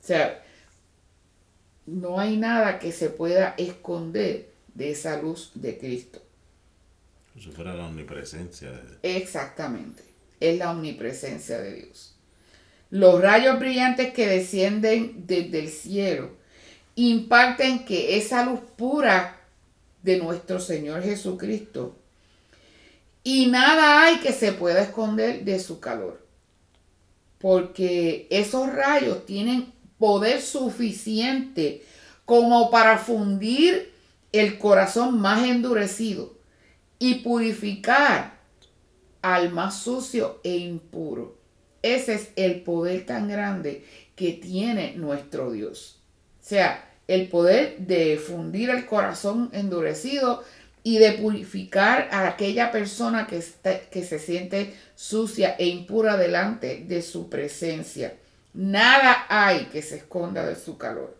[0.00, 0.42] O sea,
[1.86, 6.20] no hay nada que se pueda esconder de esa luz de Cristo.
[7.38, 8.98] Si fuera la omnipresencia de Dios.
[9.02, 10.02] Exactamente,
[10.40, 12.14] es la omnipresencia de Dios.
[12.90, 16.30] Los rayos brillantes que descienden desde el cielo
[16.94, 19.40] imparten que esa luz pura
[20.02, 21.96] de nuestro Señor Jesucristo
[23.24, 26.20] y nada hay que se pueda esconder de su calor.
[27.38, 29.71] Porque esos rayos tienen
[30.02, 31.84] poder suficiente
[32.24, 33.92] como para fundir
[34.32, 36.34] el corazón más endurecido
[36.98, 38.40] y purificar
[39.22, 41.38] al más sucio e impuro.
[41.82, 43.84] Ese es el poder tan grande
[44.16, 46.00] que tiene nuestro Dios.
[46.42, 50.42] O sea, el poder de fundir el corazón endurecido
[50.82, 53.40] y de purificar a aquella persona que,
[53.88, 58.16] que se siente sucia e impura delante de su presencia.
[58.54, 61.16] Nada hay que se esconda de su calor.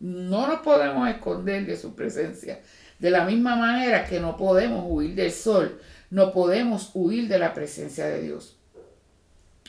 [0.00, 2.60] No nos podemos esconder de su presencia.
[2.98, 7.54] De la misma manera que no podemos huir del sol, no podemos huir de la
[7.54, 8.56] presencia de Dios.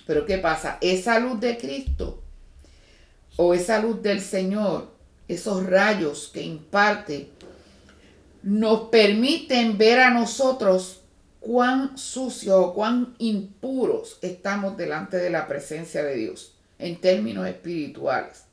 [0.07, 0.77] Pero ¿qué pasa?
[0.81, 2.23] Esa luz de Cristo
[3.37, 4.91] o esa luz del Señor,
[5.27, 7.29] esos rayos que imparte,
[8.41, 11.01] nos permiten ver a nosotros
[11.39, 18.43] cuán sucios o cuán impuros estamos delante de la presencia de Dios en términos espirituales.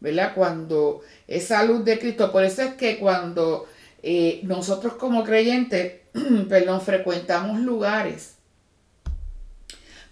[0.00, 0.32] ¿Verdad?
[0.34, 3.66] Cuando esa luz de Cristo, por eso es que cuando
[4.02, 6.00] eh, nosotros como creyentes,
[6.48, 8.34] perdón, frecuentamos lugares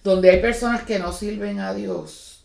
[0.02, 2.44] donde hay personas que no sirven a Dios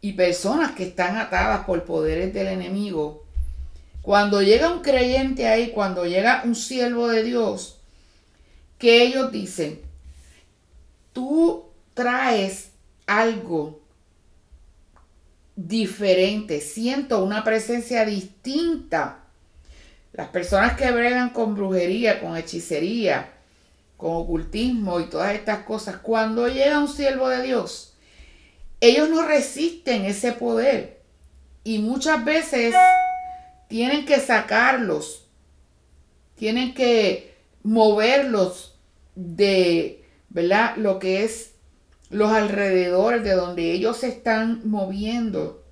[0.00, 3.24] y personas que están atadas por poderes del enemigo,
[4.02, 7.80] cuando llega un creyente ahí, cuando llega un siervo de Dios,
[8.78, 9.80] que ellos dicen,
[11.12, 12.70] tú traes
[13.06, 13.80] algo
[15.56, 19.24] diferente, siento una presencia distinta.
[20.12, 23.32] Las personas que bregan con brujería, con hechicería,
[23.96, 27.94] con ocultismo y todas estas cosas, cuando llega un siervo de Dios,
[28.80, 31.00] ellos no resisten ese poder
[31.64, 32.74] y muchas veces
[33.68, 35.26] tienen que sacarlos,
[36.36, 38.78] tienen que moverlos
[39.14, 40.76] de, ¿verdad?
[40.76, 41.55] Lo que es
[42.10, 45.62] los alrededores de donde ellos se están moviendo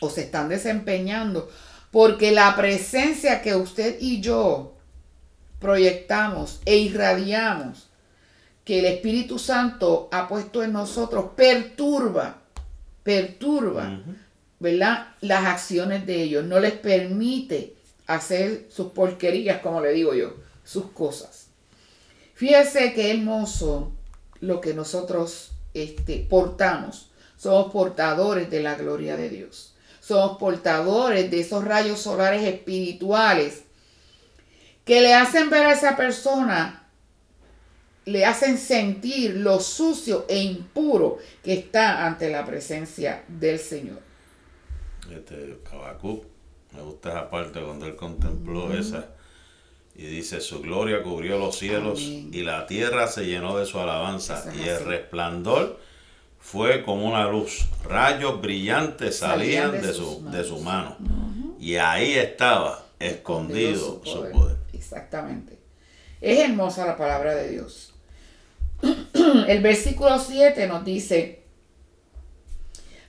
[0.00, 1.50] o se están desempeñando,
[1.90, 4.74] porque la presencia que usted y yo
[5.58, 7.88] proyectamos e irradiamos,
[8.64, 12.42] que el Espíritu Santo ha puesto en nosotros, perturba,
[13.02, 14.00] perturba,
[14.58, 15.14] ¿verdad?
[15.20, 17.74] Las acciones de ellos, no les permite
[18.06, 21.46] hacer sus porquerías, como le digo yo, sus cosas.
[22.34, 23.92] Fíjese qué hermoso
[24.46, 27.10] lo que nosotros este, portamos.
[27.36, 29.74] Somos portadores de la gloria de Dios.
[30.00, 33.64] Somos portadores de esos rayos solares espirituales
[34.84, 36.88] que le hacen ver a esa persona,
[38.04, 44.00] le hacen sentir lo sucio e impuro que está ante la presencia del Señor.
[45.10, 45.58] Este
[46.72, 49.15] me gusta esa parte cuando él contempló esa
[49.98, 54.44] y dice, su gloria cubrió los cielos y la tierra se llenó de su alabanza
[54.54, 55.80] y el resplandor
[56.38, 57.66] fue como una luz.
[57.82, 60.96] Rayos brillantes salían, de, su, de su mano.
[61.58, 64.58] Y ahí estaba escondido, su, poder.
[64.72, 65.58] Exactamente.
[66.20, 67.94] Es hermosa la palabra de Dios.
[69.48, 71.42] el versículo 7 nos dice,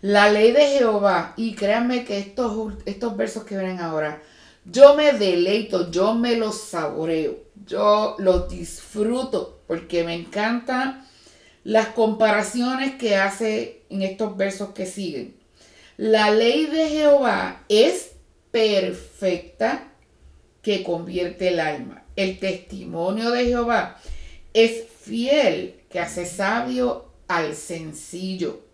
[0.02, 4.21] la ley de Jehová, y créanme que estos, estos versos que ven ahora,
[4.69, 11.08] yo me deleito, yo me los saboreo, yo los disfruto porque me encantan
[11.63, 15.36] las comparaciones que hace en estos versos que siguen.
[15.97, 18.12] La ley de Jehová es
[18.51, 19.91] perfecta
[20.62, 22.03] que convierte el alma.
[22.15, 23.99] El testimonio de Jehová
[24.53, 28.66] es fiel que hace sabio al sencillo.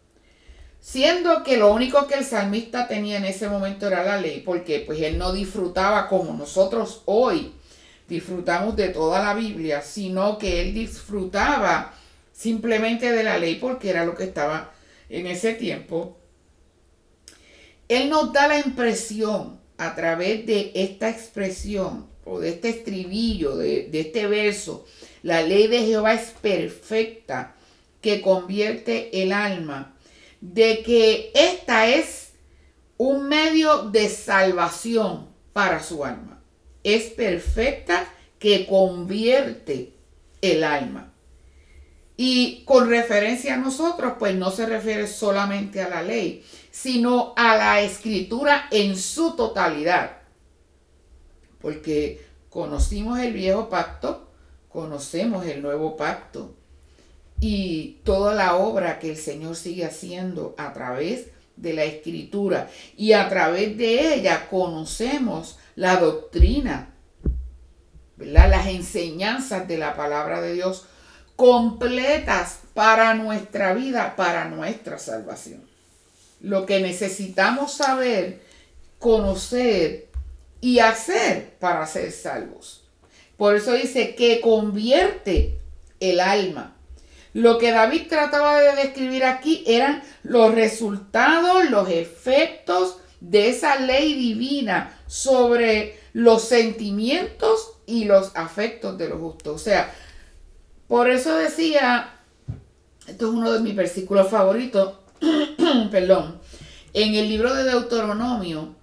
[0.83, 4.83] Siendo que lo único que el salmista tenía en ese momento era la ley, porque
[4.85, 7.53] pues él no disfrutaba como nosotros hoy
[8.09, 11.93] disfrutamos de toda la Biblia, sino que él disfrutaba
[12.33, 14.73] simplemente de la ley porque era lo que estaba
[15.07, 16.17] en ese tiempo.
[17.87, 23.87] Él nos da la impresión a través de esta expresión o de este estribillo, de,
[23.87, 24.85] de este verso,
[25.21, 27.55] la ley de Jehová es perfecta
[28.01, 29.92] que convierte el alma
[30.43, 32.33] de que esta es
[32.97, 36.43] un medio de salvación para su alma.
[36.83, 38.05] Es perfecta
[38.39, 39.93] que convierte
[40.41, 41.13] el alma.
[42.17, 47.55] Y con referencia a nosotros, pues no se refiere solamente a la ley, sino a
[47.55, 50.17] la escritura en su totalidad.
[51.61, 54.29] Porque conocimos el viejo pacto,
[54.67, 56.53] conocemos el nuevo pacto
[57.45, 61.27] y toda la obra que el Señor sigue haciendo a través
[61.57, 66.93] de la escritura y a través de ella conocemos la doctrina,
[68.15, 70.85] las enseñanzas de la palabra de Dios
[71.35, 75.67] completas para nuestra vida, para nuestra salvación.
[76.39, 78.41] Lo que necesitamos saber,
[78.99, 80.07] conocer
[80.61, 82.85] y hacer para ser salvos.
[83.35, 85.59] Por eso dice que convierte
[85.99, 86.72] el alma
[87.33, 94.13] lo que David trataba de describir aquí eran los resultados, los efectos de esa ley
[94.13, 99.55] divina sobre los sentimientos y los afectos de los justos.
[99.55, 99.93] O sea,
[100.87, 102.19] por eso decía,
[103.07, 104.99] esto es uno de mis versículos favoritos,
[105.91, 106.39] perdón,
[106.93, 108.75] en el libro de Deuteronomio,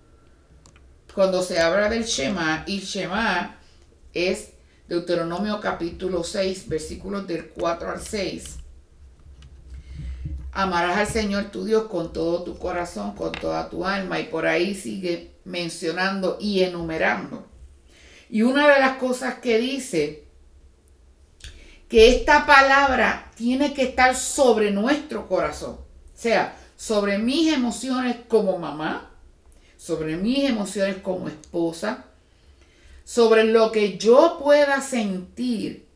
[1.15, 3.59] cuando se habla del Shema, y Shema
[4.13, 4.51] es
[4.90, 8.57] Deuteronomio capítulo 6, versículos del 4 al 6.
[10.50, 14.46] Amarás al Señor tu Dios con todo tu corazón, con toda tu alma, y por
[14.46, 17.46] ahí sigue mencionando y enumerando.
[18.29, 20.24] Y una de las cosas que dice,
[21.88, 28.59] que esta palabra tiene que estar sobre nuestro corazón, o sea, sobre mis emociones como
[28.59, 29.09] mamá,
[29.76, 32.10] sobre mis emociones como esposa,
[33.05, 35.87] sobre lo que yo pueda sentir,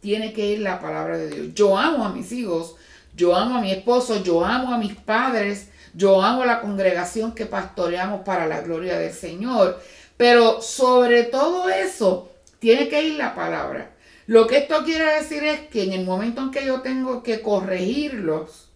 [0.00, 1.54] tiene que ir la palabra de Dios.
[1.54, 2.76] Yo amo a mis hijos,
[3.14, 7.34] yo amo a mi esposo, yo amo a mis padres, yo amo a la congregación
[7.34, 9.80] que pastoreamos para la gloria del Señor.
[10.16, 13.92] Pero sobre todo eso, tiene que ir la palabra.
[14.26, 17.40] Lo que esto quiere decir es que en el momento en que yo tengo que
[17.40, 18.70] corregirlos,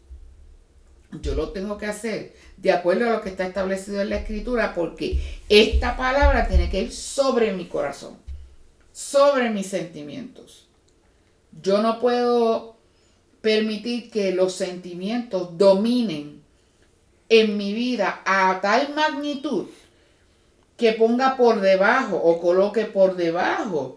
[1.20, 4.74] yo lo tengo que hacer de acuerdo a lo que está establecido en la escritura,
[4.74, 8.16] porque esta palabra tiene que ir sobre mi corazón,
[8.92, 10.68] sobre mis sentimientos.
[11.62, 12.76] Yo no puedo
[13.40, 16.42] permitir que los sentimientos dominen
[17.30, 19.66] en mi vida a tal magnitud
[20.76, 23.94] que ponga por debajo o coloque por debajo,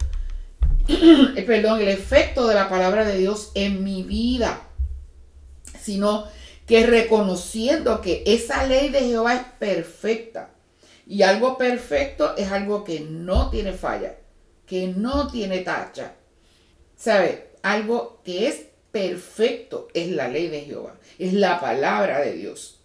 [1.45, 4.62] perdón, el efecto de la palabra de Dios en mi vida,
[5.82, 6.28] sino
[6.65, 10.52] que reconociendo que esa ley de Jehová es perfecta.
[11.06, 14.15] Y algo perfecto es algo que no tiene falla,
[14.65, 16.15] que no tiene tacha.
[16.95, 17.52] ¿Sabe?
[17.62, 22.80] Algo que es perfecto es la ley de Jehová, es la palabra de Dios.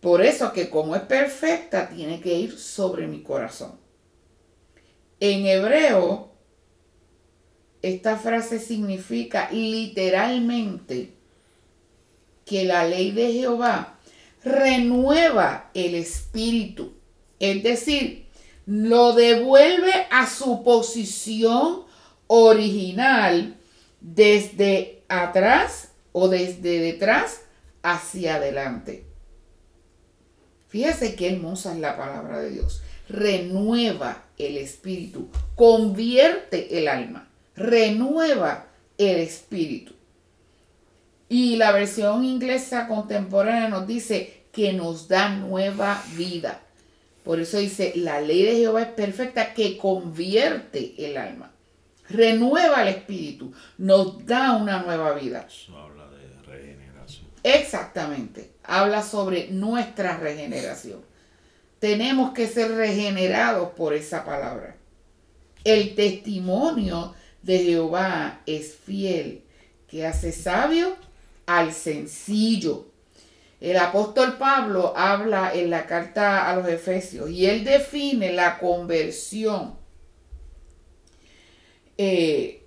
[0.00, 3.78] Por eso que como es perfecta, tiene que ir sobre mi corazón.
[5.18, 6.32] En hebreo,
[7.82, 11.19] esta frase significa literalmente
[12.50, 14.00] que la ley de Jehová
[14.42, 16.94] renueva el espíritu,
[17.38, 18.26] es decir,
[18.66, 21.84] lo devuelve a su posición
[22.26, 23.56] original
[24.00, 27.42] desde atrás o desde detrás
[27.84, 29.04] hacia adelante.
[30.66, 32.82] Fíjese qué hermosa es la palabra de Dios.
[33.08, 38.66] Renueva el espíritu, convierte el alma, renueva
[38.98, 39.99] el espíritu.
[41.30, 46.60] Y la versión inglesa contemporánea nos dice que nos da nueva vida.
[47.22, 51.52] Por eso dice, la ley de Jehová es perfecta que convierte el alma,
[52.08, 55.46] renueva el espíritu, nos da una nueva vida.
[55.48, 57.28] Eso habla de regeneración.
[57.44, 61.00] Exactamente, habla sobre nuestra regeneración.
[61.78, 64.74] Tenemos que ser regenerados por esa palabra.
[65.62, 69.44] El testimonio de Jehová es fiel,
[69.86, 70.96] que hace sabio
[71.46, 72.86] al sencillo.
[73.60, 79.78] El apóstol Pablo habla en la carta a los Efesios y él define la conversión
[81.98, 82.64] eh,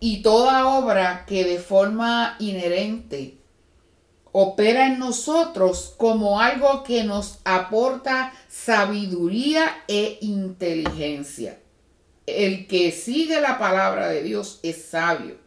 [0.00, 3.36] y toda obra que de forma inherente
[4.32, 11.58] opera en nosotros como algo que nos aporta sabiduría e inteligencia.
[12.26, 15.45] El que sigue la palabra de Dios es sabio.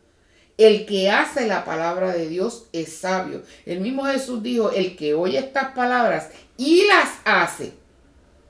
[0.59, 3.43] El que hace la palabra de Dios es sabio.
[3.65, 7.71] El mismo Jesús dijo, el que oye estas palabras y las hace,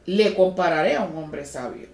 [0.08, 1.88] le compararé a un hombre sabio.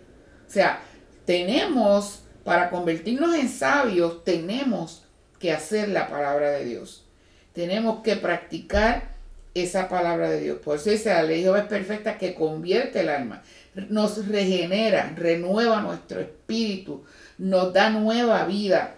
[0.47, 0.79] O sea,
[1.25, 5.03] tenemos, para convertirnos en sabios, tenemos
[5.37, 7.03] que hacer la palabra de Dios.
[7.51, 9.15] Tenemos que practicar
[9.53, 10.59] esa palabra de Dios.
[10.59, 13.43] Por eso dice, la ley de es perfecta que convierte el alma,
[13.89, 17.03] nos regenera, renueva nuestro espíritu,
[17.37, 18.95] nos da nueva vida.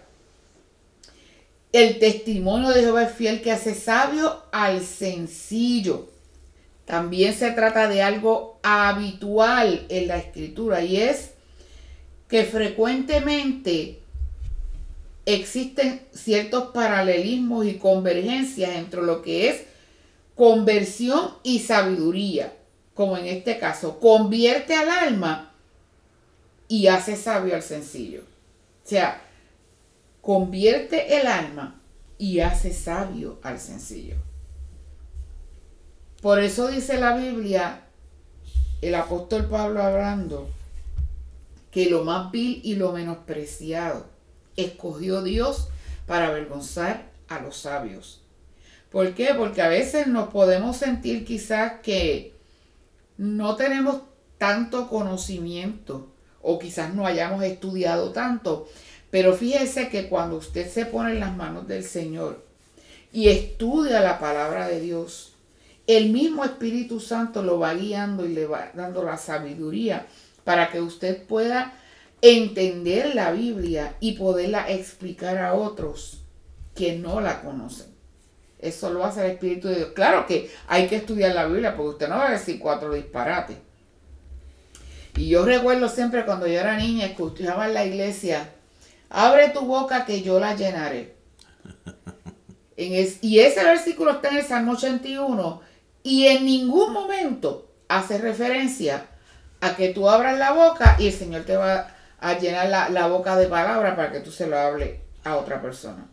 [1.72, 6.08] El testimonio de Jehová es fiel que hace sabio al sencillo.
[6.86, 11.32] También se trata de algo habitual en la escritura y es
[12.28, 14.00] que frecuentemente
[15.26, 19.64] existen ciertos paralelismos y convergencias entre lo que es
[20.34, 22.54] conversión y sabiduría,
[22.94, 25.52] como en este caso, convierte al alma
[26.68, 28.22] y hace sabio al sencillo.
[28.84, 29.27] O sea,
[30.28, 31.80] convierte el alma
[32.18, 34.16] y hace sabio al sencillo.
[36.20, 37.84] Por eso dice la Biblia,
[38.82, 40.50] el apóstol Pablo hablando,
[41.70, 44.04] que lo más vil y lo menospreciado
[44.54, 45.68] escogió Dios
[46.06, 48.20] para avergonzar a los sabios.
[48.92, 49.32] ¿Por qué?
[49.34, 52.34] Porque a veces nos podemos sentir quizás que
[53.16, 54.02] no tenemos
[54.36, 56.12] tanto conocimiento
[56.42, 58.68] o quizás no hayamos estudiado tanto.
[59.10, 62.44] Pero fíjese que cuando usted se pone en las manos del Señor
[63.12, 65.32] y estudia la palabra de Dios,
[65.86, 70.06] el mismo Espíritu Santo lo va guiando y le va dando la sabiduría
[70.44, 71.72] para que usted pueda
[72.20, 76.22] entender la Biblia y poderla explicar a otros
[76.74, 77.86] que no la conocen.
[78.58, 79.90] Eso lo hace el Espíritu de Dios.
[79.94, 83.56] Claro que hay que estudiar la Biblia porque usted no va a decir cuatro disparates.
[85.16, 88.52] Y yo recuerdo siempre cuando yo era niña, escuchaba en la iglesia,
[89.10, 91.16] abre tu boca que yo la llenaré.
[92.76, 95.60] y ese versículo está en el Salmo 81
[96.02, 99.06] y en ningún momento hace referencia
[99.60, 101.88] a que tú abras la boca y el Señor te va
[102.20, 106.06] a llenar la, boca de palabras para que tú se lo hable a otra persona.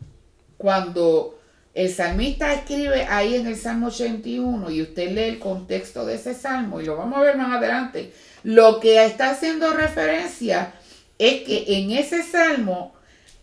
[0.58, 1.40] Cuando
[1.74, 6.34] el salmista escribe ahí en el Salmo 81 y usted lee el contexto de ese
[6.34, 10.74] salmo y lo vamos a ver más adelante, lo que está haciendo referencia
[11.18, 12.94] es que en ese salmo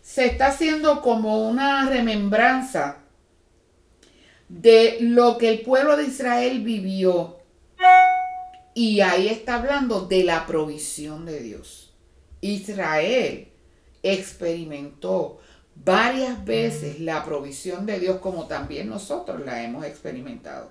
[0.01, 2.99] se está haciendo como una remembranza
[4.49, 7.37] de lo que el pueblo de Israel vivió.
[8.75, 11.93] Y ahí está hablando de la provisión de Dios.
[12.41, 13.47] Israel
[14.03, 15.39] experimentó
[15.75, 20.69] varias veces la provisión de Dios como también nosotros la hemos experimentado.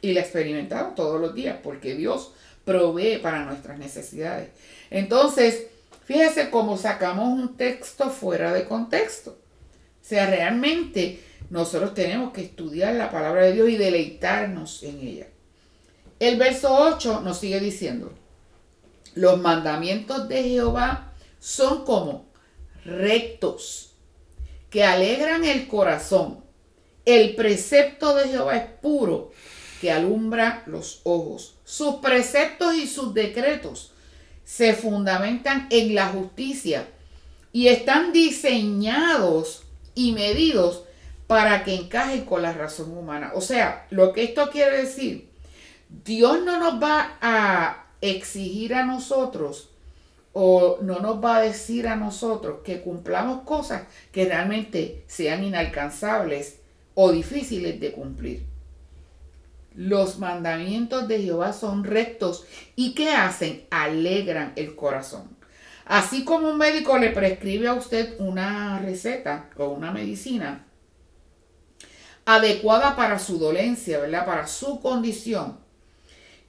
[0.00, 2.32] Y la experimentamos todos los días porque Dios
[2.64, 4.50] provee para nuestras necesidades.
[4.90, 5.68] Entonces,
[6.08, 9.32] fíjese cómo sacamos un texto fuera de contexto.
[9.32, 15.26] O sea, realmente nosotros tenemos que estudiar la palabra de Dios y deleitarnos en ella.
[16.18, 18.14] El verso 8 nos sigue diciendo,
[19.16, 22.24] los mandamientos de Jehová son como
[22.86, 23.92] rectos,
[24.70, 26.42] que alegran el corazón.
[27.04, 29.30] El precepto de Jehová es puro,
[29.82, 31.56] que alumbra los ojos.
[31.64, 33.92] Sus preceptos y sus decretos
[34.48, 36.88] se fundamentan en la justicia
[37.52, 40.84] y están diseñados y medidos
[41.26, 43.32] para que encajen con la razón humana.
[43.34, 45.28] O sea, lo que esto quiere decir,
[46.02, 49.68] Dios no nos va a exigir a nosotros
[50.32, 53.82] o no nos va a decir a nosotros que cumplamos cosas
[54.12, 56.60] que realmente sean inalcanzables
[56.94, 58.57] o difíciles de cumplir.
[59.78, 63.64] Los mandamientos de Jehová son rectos y ¿qué hacen?
[63.70, 65.36] Alegran el corazón.
[65.84, 70.66] Así como un médico le prescribe a usted una receta o una medicina,
[72.24, 74.26] adecuada para su dolencia, ¿verdad?
[74.26, 75.60] Para su condición.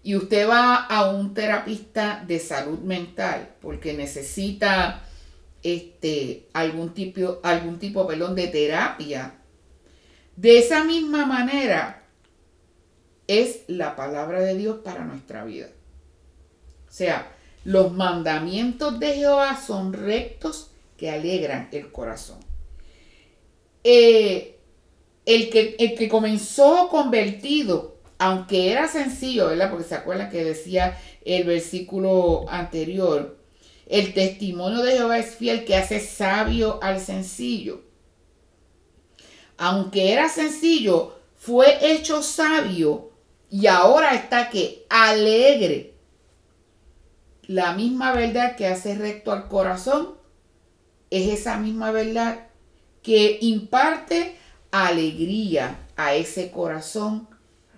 [0.02, 5.04] Y usted va a un terapista de salud mental porque necesita
[5.62, 9.36] este, algún tipo, algún tipo perdón, de terapia.
[10.36, 11.99] De esa misma manera
[13.30, 15.68] es la palabra de Dios para nuestra vida.
[16.88, 17.32] O sea,
[17.64, 22.40] los mandamientos de Jehová son rectos que alegran el corazón.
[23.84, 24.58] Eh,
[25.28, 29.70] el que, el que comenzó convertido, aunque era sencillo, ¿verdad?
[29.70, 33.38] Porque se acuerdan que decía el versículo anterior,
[33.86, 37.82] el testimonio de Jehová es fiel que hace sabio al sencillo.
[39.58, 43.09] Aunque era sencillo, fue hecho sabio
[43.50, 45.94] y ahora está que alegre.
[47.44, 50.16] La misma verdad que hace recto al corazón
[51.10, 52.48] es esa misma verdad
[53.02, 54.36] que imparte
[54.72, 57.28] alegría a ese corazón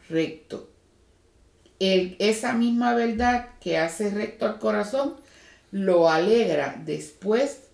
[0.09, 0.67] recto.
[1.79, 5.15] esa misma verdad que hace recto al corazón
[5.71, 7.69] lo alegra después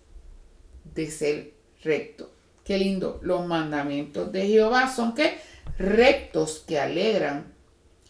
[0.94, 2.30] de ser recto.
[2.64, 3.18] Qué lindo.
[3.22, 5.38] Los mandamientos de Jehová son que
[5.78, 7.57] rectos que alegran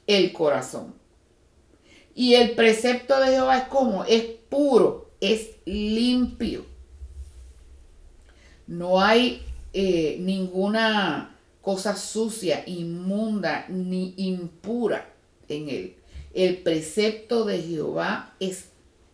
[0.09, 0.95] el corazón.
[2.17, 6.67] Y el precepto de Jehová es como, es puro, es limpio.
[8.67, 9.43] No hay
[9.73, 15.15] eh, ninguna cosa sucia, inmunda ni impura
[15.49, 15.97] en él.
[16.35, 18.65] El precepto de Jehová es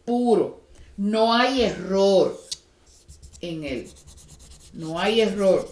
[0.05, 0.63] puro.
[0.97, 2.41] No hay error
[3.41, 3.89] en él.
[4.73, 5.69] No hay error.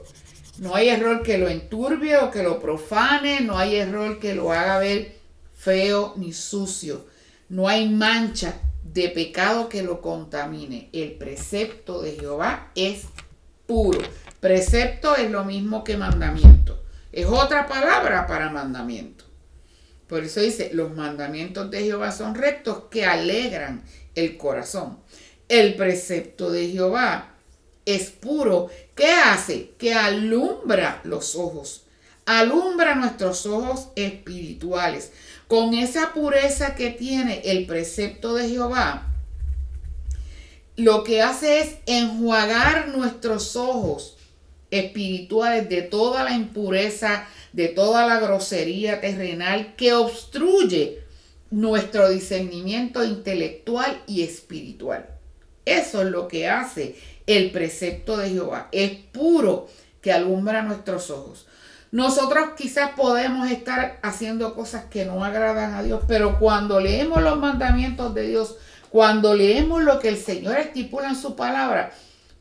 [0.62, 3.40] No hay error que lo enturbie o que lo profane.
[3.40, 5.16] No hay error que lo haga ver
[5.56, 7.04] feo ni sucio.
[7.48, 8.54] No hay mancha
[8.84, 10.88] de pecado que lo contamine.
[10.92, 13.06] El precepto de Jehová es
[13.66, 13.98] puro.
[14.38, 16.84] Precepto es lo mismo que mandamiento.
[17.10, 19.24] Es otra palabra para mandamiento.
[20.06, 23.82] Por eso dice, los mandamientos de Jehová son rectos que alegran
[24.14, 25.00] el corazón.
[25.48, 27.32] El precepto de Jehová
[27.84, 29.70] es puro, ¿qué hace?
[29.78, 31.82] Que alumbra los ojos,
[32.26, 35.12] alumbra nuestros ojos espirituales.
[35.49, 39.12] Con esa pureza que tiene el precepto de Jehová,
[40.76, 44.16] lo que hace es enjuagar nuestros ojos
[44.70, 51.03] espirituales de toda la impureza, de toda la grosería terrenal que obstruye
[51.51, 55.07] nuestro discernimiento intelectual y espiritual.
[55.66, 58.68] Eso es lo que hace el precepto de Jehová.
[58.72, 59.68] Es puro
[60.00, 61.46] que alumbra nuestros ojos.
[61.92, 67.38] Nosotros quizás podemos estar haciendo cosas que no agradan a Dios, pero cuando leemos los
[67.38, 68.56] mandamientos de Dios,
[68.88, 71.92] cuando leemos lo que el Señor estipula en su palabra,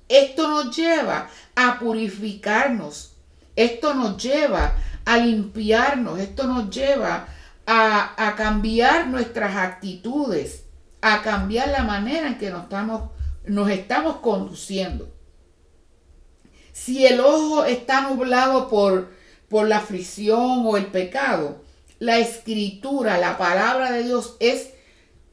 [0.07, 3.13] esto nos lleva a purificarnos,
[3.55, 4.73] esto nos lleva
[5.05, 7.27] a limpiarnos, esto nos lleva
[7.65, 10.63] a, a cambiar nuestras actitudes,
[11.01, 13.11] a cambiar la manera en que nos estamos
[13.45, 15.11] nos estamos conduciendo.
[16.71, 19.11] Si el ojo está nublado por,
[19.49, 21.61] por la aflicción o el pecado,
[21.99, 24.71] la escritura, la palabra de Dios es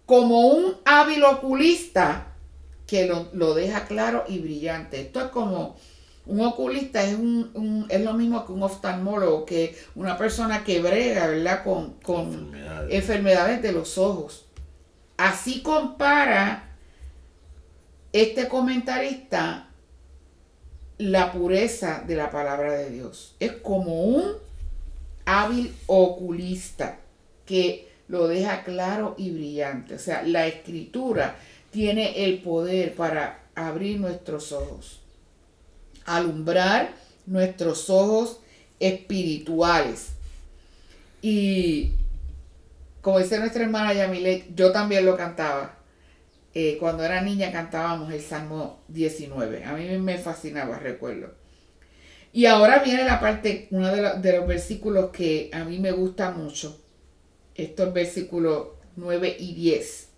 [0.05, 2.35] como un hábil oculista
[2.87, 5.01] que lo, deja claro y brillante.
[5.01, 5.77] Esto es como
[6.27, 11.27] un oculista, es, un, es lo mismo que un oftalmólogo, que una persona que brega,
[11.27, 11.65] ¿verdad?
[11.65, 12.53] Con, con
[12.91, 14.47] enfermedades de los ojos.
[15.17, 16.68] Así compara
[18.13, 19.69] este comentarista
[20.99, 23.35] la pureza de la palabra de Dios.
[23.39, 24.33] Es como un
[25.25, 26.99] hábil oculista
[27.47, 29.95] que lo deja claro y brillante.
[29.95, 31.37] O sea, la escritura
[31.71, 35.01] tiene el poder para abrir nuestros ojos,
[36.05, 36.91] alumbrar
[37.27, 38.41] nuestros ojos
[38.81, 40.13] espirituales.
[41.23, 41.93] Y
[43.03, 45.78] como dice nuestra hermana Yamilet, yo también lo cantaba.
[46.55, 49.65] Eh, cuando era niña cantábamos el Salmo 19.
[49.65, 51.35] A mí me fascinaba, recuerdo.
[52.33, 56.31] Y ahora viene la parte, uno de, de, los versículos que a mí me gusta
[56.31, 56.81] mucho.
[57.55, 60.09] Estos versículos 9 y 10.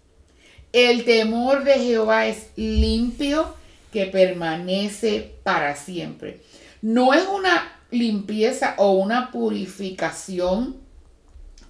[0.73, 3.55] El temor de Jehová es limpio
[3.93, 6.41] que permanece para siempre.
[6.81, 10.77] No es una limpieza o una purificación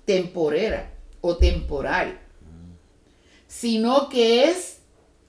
[0.04, 0.90] temporera
[1.20, 2.18] o temporal
[3.50, 4.78] sino que es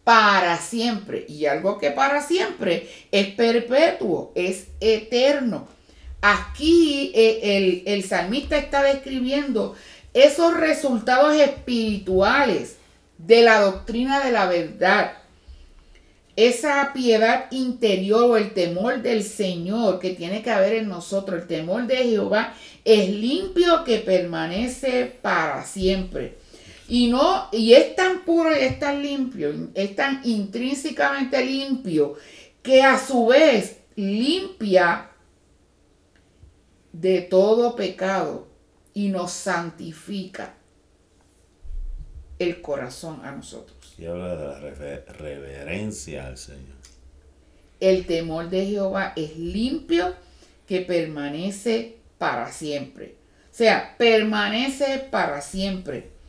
[0.03, 1.25] para siempre.
[1.27, 5.67] Y algo que para siempre es perpetuo, es eterno.
[6.21, 9.75] Aquí eh, el, el salmista está describiendo
[10.13, 12.75] esos resultados espirituales
[13.17, 15.13] de la doctrina de la verdad.
[16.35, 21.47] Esa piedad interior o el temor del Señor que tiene que haber en nosotros, el
[21.47, 22.53] temor de Jehová,
[22.85, 26.40] es limpio que permanece para siempre.
[26.91, 32.17] Y no, y es tan puro y es tan limpio, es tan intrínsecamente limpio,
[32.61, 35.09] que a su vez limpia
[36.91, 38.49] de todo pecado
[38.93, 40.55] y nos santifica
[42.39, 43.95] el corazón a nosotros.
[43.97, 46.75] Y habla de la reverencia al Señor.
[47.79, 50.13] El temor de Jehová es limpio
[50.67, 53.15] que permanece para siempre.
[53.49, 56.19] O sea, permanece para siempre.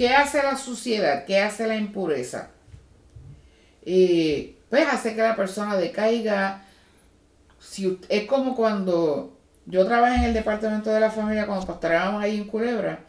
[0.00, 1.26] ¿Qué hace la suciedad?
[1.26, 2.48] ¿Qué hace la impureza?
[3.84, 6.64] pues hace que la persona decaiga.
[8.08, 9.36] Es como cuando
[9.66, 13.00] yo trabajé en el departamento de la familia cuando pastoreábamos ahí en Culebra.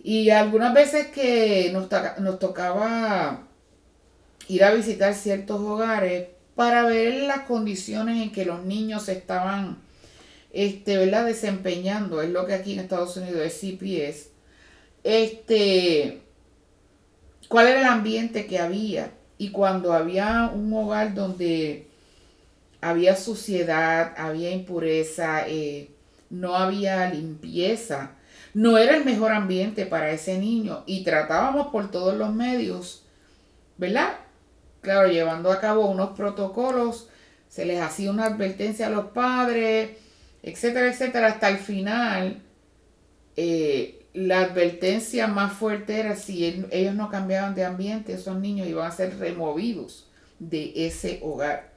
[0.00, 1.88] Y algunas veces que nos,
[2.20, 3.42] nos tocaba
[4.46, 9.78] ir a visitar ciertos hogares para ver las condiciones en que los niños estaban
[10.52, 11.26] este, ¿verdad?
[11.26, 14.35] desempeñando, es lo que aquí en Estados Unidos es CPS,
[15.06, 16.20] este,
[17.48, 19.12] cuál era el ambiente que había.
[19.38, 21.86] Y cuando había un hogar donde
[22.80, 25.90] había suciedad, había impureza, eh,
[26.28, 28.16] no había limpieza,
[28.52, 30.82] no era el mejor ambiente para ese niño.
[30.86, 33.04] Y tratábamos por todos los medios,
[33.76, 34.14] ¿verdad?
[34.80, 37.08] Claro, llevando a cabo unos protocolos,
[37.48, 39.90] se les hacía una advertencia a los padres,
[40.42, 42.42] etcétera, etcétera, hasta el final.
[43.36, 48.90] Eh, la advertencia más fuerte era si ellos no cambiaban de ambiente, esos niños iban
[48.90, 50.08] a ser removidos
[50.38, 51.74] de ese hogar.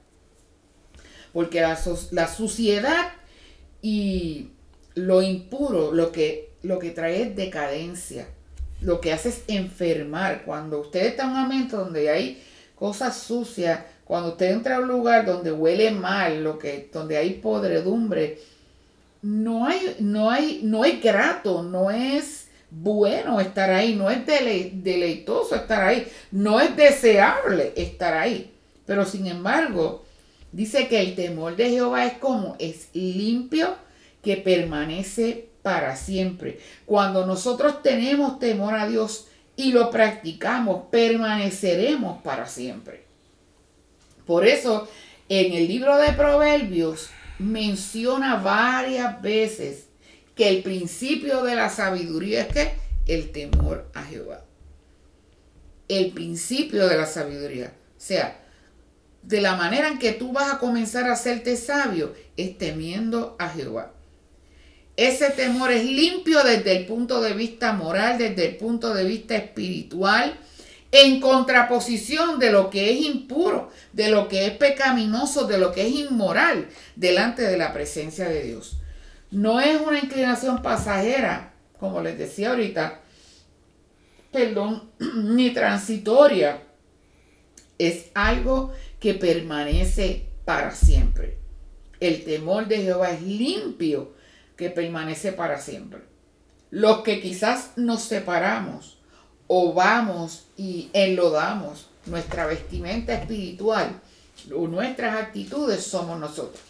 [1.33, 1.77] Porque la,
[2.11, 3.11] la suciedad
[3.81, 4.51] y
[4.95, 8.29] lo impuro lo que, lo que trae es decadencia.
[8.79, 10.43] Lo que hace es enfermar.
[10.45, 12.41] Cuando usted está en un ambiente donde hay
[12.73, 17.33] cosas sucias, cuando usted entra a un lugar donde huele mal, lo que, donde hay
[17.33, 18.39] podredumbre,
[19.21, 25.55] no hay, no hay, no es grato, no es bueno estar ahí, no es deleitoso
[25.55, 28.51] estar ahí, no es deseable estar ahí.
[28.85, 30.05] Pero sin embargo,
[30.51, 33.75] dice que el temor de Jehová es como, es limpio
[34.23, 36.59] que permanece para siempre.
[36.85, 43.03] Cuando nosotros tenemos temor a Dios y lo practicamos, permaneceremos para siempre.
[44.25, 44.87] Por eso,
[45.27, 47.09] en el libro de Proverbios,
[47.39, 49.85] menciona varias veces
[50.35, 52.71] que el principio de la sabiduría es que
[53.07, 54.45] el temor a Jehová.
[55.87, 57.73] El principio de la sabiduría.
[57.97, 58.39] O sea,
[59.23, 63.49] de la manera en que tú vas a comenzar a hacerte sabio es temiendo a
[63.49, 63.93] Jehová.
[64.95, 69.35] Ese temor es limpio desde el punto de vista moral, desde el punto de vista
[69.35, 70.37] espiritual,
[70.91, 75.87] en contraposición de lo que es impuro, de lo que es pecaminoso, de lo que
[75.87, 78.77] es inmoral delante de la presencia de Dios.
[79.31, 83.01] No es una inclinación pasajera, como les decía ahorita,
[84.31, 86.63] perdón, ni transitoria.
[87.77, 91.37] Es algo que permanece para siempre.
[91.99, 94.15] El temor de Jehová es limpio,
[94.57, 96.01] que permanece para siempre.
[96.71, 98.98] Los que quizás nos separamos,
[99.51, 103.99] o vamos y enlodamos nuestra vestimenta espiritual
[104.55, 106.61] o nuestras actitudes somos nosotros.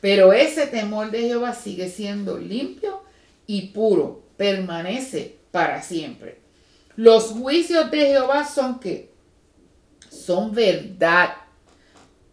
[0.00, 3.02] Pero ese temor de Jehová sigue siendo limpio
[3.46, 6.40] y puro, permanece para siempre.
[6.94, 9.12] Los juicios de Jehová son que
[10.08, 11.34] son verdad,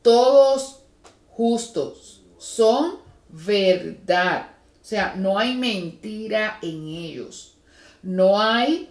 [0.03, 0.83] todos
[1.29, 4.51] justos, son verdad.
[4.81, 7.55] O sea, no hay mentira en ellos.
[8.03, 8.89] No hay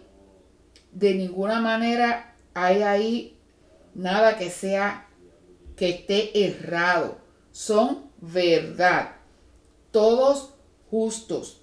[0.98, 3.38] de ninguna manera hay ahí
[3.94, 5.06] nada que sea
[5.76, 7.18] que esté errado.
[7.52, 9.12] Son verdad.
[9.92, 10.54] Todos
[10.90, 11.60] justos.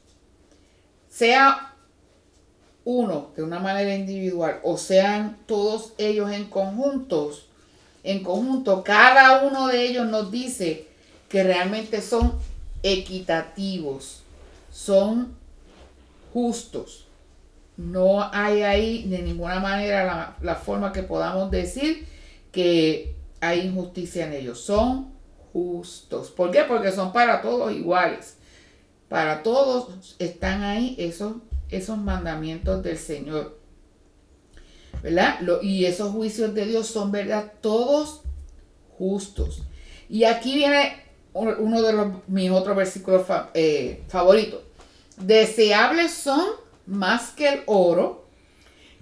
[1.10, 1.74] Sea
[2.86, 7.48] uno de una manera individual o sean todos ellos en conjuntos,
[8.04, 10.88] en conjunto, cada uno de ellos nos dice
[11.28, 12.34] que realmente son
[12.84, 14.22] equitativos,
[14.72, 15.36] son
[16.32, 17.05] justos.
[17.78, 22.08] No hay ahí de ninguna manera la, forma que podamos decir
[22.52, 24.62] que hay injusticia en ellos.
[24.62, 25.14] Son
[25.52, 26.32] justos.
[26.32, 26.64] ¿Por qué?
[26.64, 28.38] Porque son para todos iguales.
[29.10, 31.34] Para todos están ahí esos,
[31.70, 33.60] esos mandamientos del Señor.
[35.04, 35.40] ¿Verdad?
[35.62, 37.52] y esos juicios de Dios son, ¿verdad?
[37.62, 38.22] Todos
[38.98, 39.62] justos.
[40.10, 41.04] Y aquí viene
[41.34, 44.62] uno de mis otros versículos eh, favoritos.
[45.18, 46.46] Deseables son
[46.86, 48.26] más que el oro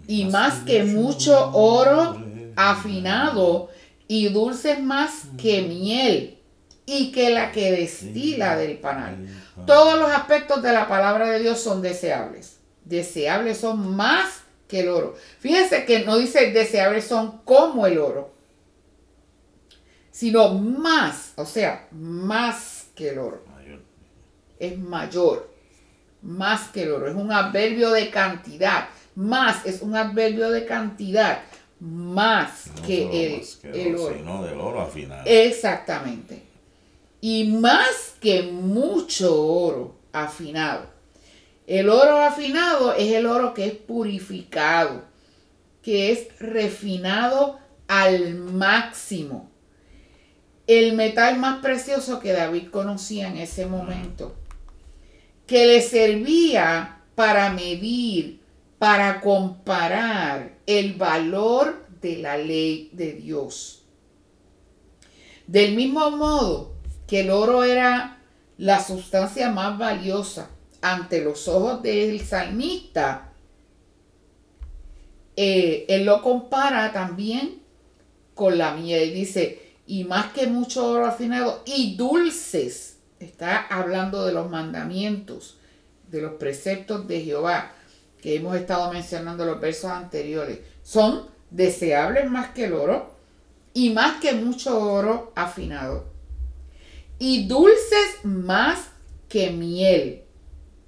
[0.08, 2.22] y más que mucho oro
[2.56, 3.70] afinado
[4.08, 6.40] y dulces más que miel
[6.86, 9.28] y que la que destila del panal.
[9.66, 12.58] Todos los aspectos de la palabra de Dios son deseables.
[12.84, 15.16] Deseables son más que el oro.
[15.40, 18.34] Fíjense que no dice deseables son como el oro,
[20.12, 23.44] sino más, o sea, más que el oro.
[24.60, 25.53] Es mayor
[26.24, 27.08] más que el oro.
[27.08, 28.88] Es un adverbio de cantidad.
[29.16, 31.40] Más es un adverbio de cantidad.
[31.80, 34.16] Más que, el, oro.
[34.16, 35.24] Sino del oro afinado.
[35.26, 36.42] Exactamente.
[37.20, 40.88] Y más que mucho oro afinado.
[41.68, 45.04] El oro afinado es el oro que es purificado,
[45.82, 49.50] que es refinado al máximo.
[50.68, 54.36] El metal más precioso que David conocía en ese momento
[55.46, 58.42] que le servía para medir,
[58.80, 63.84] para comparar el valor de la ley de Dios.
[65.48, 66.74] Del mismo modo
[67.08, 68.22] que el oro era
[68.58, 70.50] la sustancia más valiosa
[70.82, 73.34] ante los ojos del salmista,
[75.36, 77.62] eh, él lo compara también
[78.34, 79.14] con la miel.
[79.14, 82.93] Dice, y más que mucho oro afinado y dulces.
[83.24, 85.58] Está hablando de los mandamientos,
[86.10, 87.72] de los preceptos de Jehová,
[88.22, 90.60] que hemos estado mencionando en los versos anteriores.
[90.84, 93.14] Son deseables más que el oro
[93.74, 96.12] y más que mucho oro afinado.
[97.18, 98.90] Y dulces más
[99.30, 100.24] que miel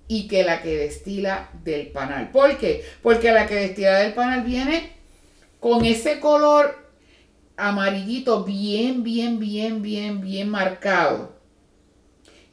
[0.10, 2.32] y que la que destila del panal.
[2.32, 2.84] ¿Por qué?
[3.02, 4.92] Porque la que destila del panal viene
[5.62, 6.86] con ese color
[7.56, 11.35] amarillito bien, bien, bien, bien, bien marcado.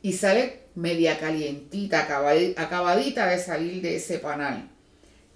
[0.03, 2.03] Y sale media calientita,
[2.57, 4.71] acabadita de salir de ese panal.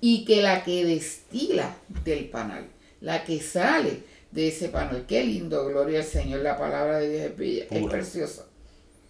[0.00, 2.68] Y que la que destila del panal,
[3.00, 4.02] la que sale
[4.32, 5.06] de ese panal.
[5.06, 8.46] Qué lindo, gloria al Señor, la palabra de Dios es bella, es preciosa.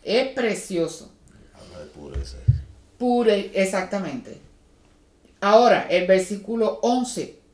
[0.02, 1.12] Es precioso.
[1.54, 2.36] Habla de pureza.
[2.98, 4.38] Pure, exactamente.
[5.40, 7.46] Ahora, el versículo 11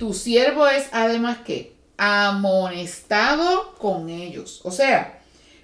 [0.00, 4.62] tu siervo es además que amonestado con ellos.
[4.64, 5.19] O sea,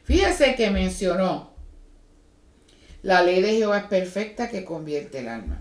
[0.07, 1.53] fíjese que mencionó,
[3.03, 5.61] la ley de Jehová es perfecta que convierte el alma.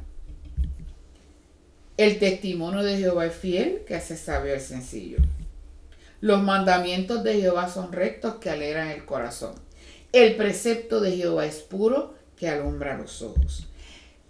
[1.98, 5.18] El testimonio de Jehová es fiel que hace sabio al sencillo.
[6.22, 9.56] Los mandamientos de Jehová son rectos que alegran el corazón.
[10.14, 13.68] El precepto de Jehová es puro que alumbra los ojos.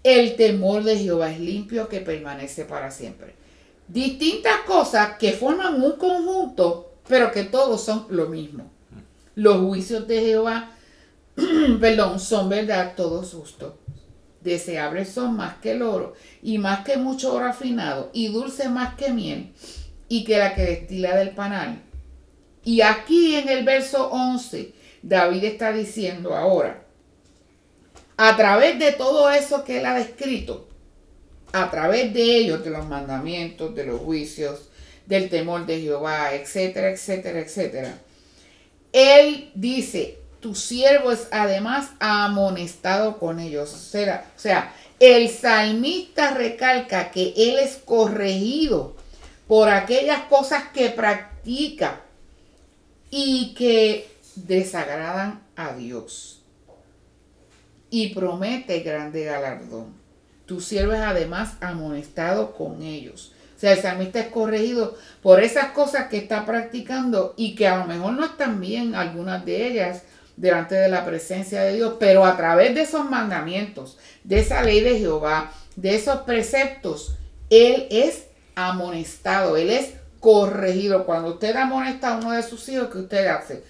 [0.03, 3.45] El temor de Jehová es limpio que permanece para siempre
[3.87, 8.71] distintas cosas que forman un conjunto, pero que todos son lo mismo.
[9.35, 10.71] Los juicios de Jehová,
[11.79, 13.73] perdón, son verdad, todos justos.
[14.41, 18.95] Deseables son más que el oro, y más que mucho oro afinado, y dulce más
[18.95, 19.51] que miel,
[20.07, 21.81] y que la que destila del panal.
[22.63, 26.83] Y aquí en el verso 11, David está diciendo ahora,
[28.17, 30.67] a través de todo eso que él ha descrito,
[31.51, 34.69] a través de ellos, de los mandamientos, de los juicios,
[35.05, 37.99] del temor de Jehová, etcétera, etcétera, etcétera.
[38.95, 43.73] Él dice, tu siervo es además amonestado con ellos.
[43.73, 48.95] O sea, el salmista recalca que él es corregido
[49.47, 52.01] por aquellas cosas que practica
[53.11, 56.41] y que desagradan a Dios.
[57.89, 60.05] Y promete grande galardón
[60.45, 63.33] tu siervo es además amonestado con ellos.
[63.55, 67.77] O sea, el salmista es corregido por esas cosas que está practicando y que a
[67.77, 70.03] lo mejor no están bien algunas de ellas
[70.35, 74.81] delante de la presencia de Dios, pero a través de esos mandamientos, de esa ley
[74.81, 77.15] de Jehová, de esos preceptos,
[77.49, 78.25] Él es
[78.55, 81.05] amonestado, Él es corregido.
[81.05, 83.63] Cuando usted amonesta a uno de sus hijos, ¿qué usted hace?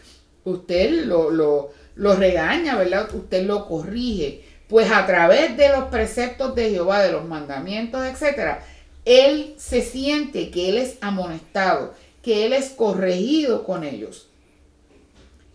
[0.43, 3.13] Usted lo, lo, lo regaña, ¿verdad?
[3.13, 8.57] Usted lo corrige pues a través de los preceptos de Jehová, de los mandamientos, etc.,
[9.05, 14.27] él se siente que él es amonestado, que él es corregido con ellos.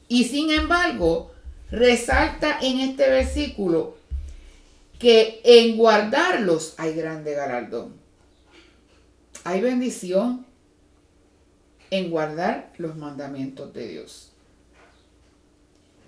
[0.09, 1.33] Y sin embargo,
[1.71, 3.97] resalta en este versículo
[4.99, 7.95] que en guardarlos hay grande galardón.
[9.45, 10.47] Hay bendición
[11.91, 14.33] en guardar los mandamientos de Dios.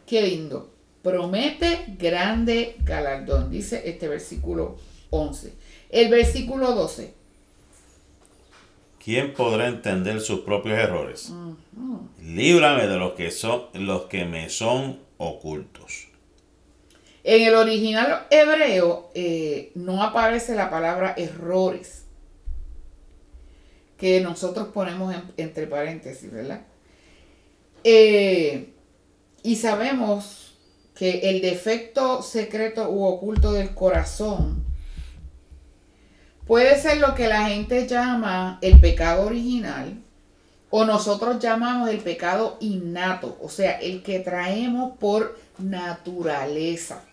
[0.06, 0.72] Qué lindo
[1.02, 4.78] promete grande galardón, dice este versículo
[5.10, 5.52] 11.
[5.90, 7.14] El versículo 12.
[9.02, 11.32] ¿Quién podrá entender sus propios errores?
[12.22, 16.08] Líbrame de los que son los que me son ocultos.
[17.24, 22.04] En el original hebreo eh, no aparece la palabra errores,
[23.96, 26.62] que nosotros ponemos entre paréntesis, ¿verdad?
[27.84, 28.72] Eh,
[29.42, 30.58] y sabemos
[30.94, 34.64] que el defecto secreto u oculto del corazón
[36.52, 40.02] puede ser lo que la gente llama el pecado original
[40.68, 47.04] o nosotros llamamos el pecado innato, o sea, el que traemos por naturaleza.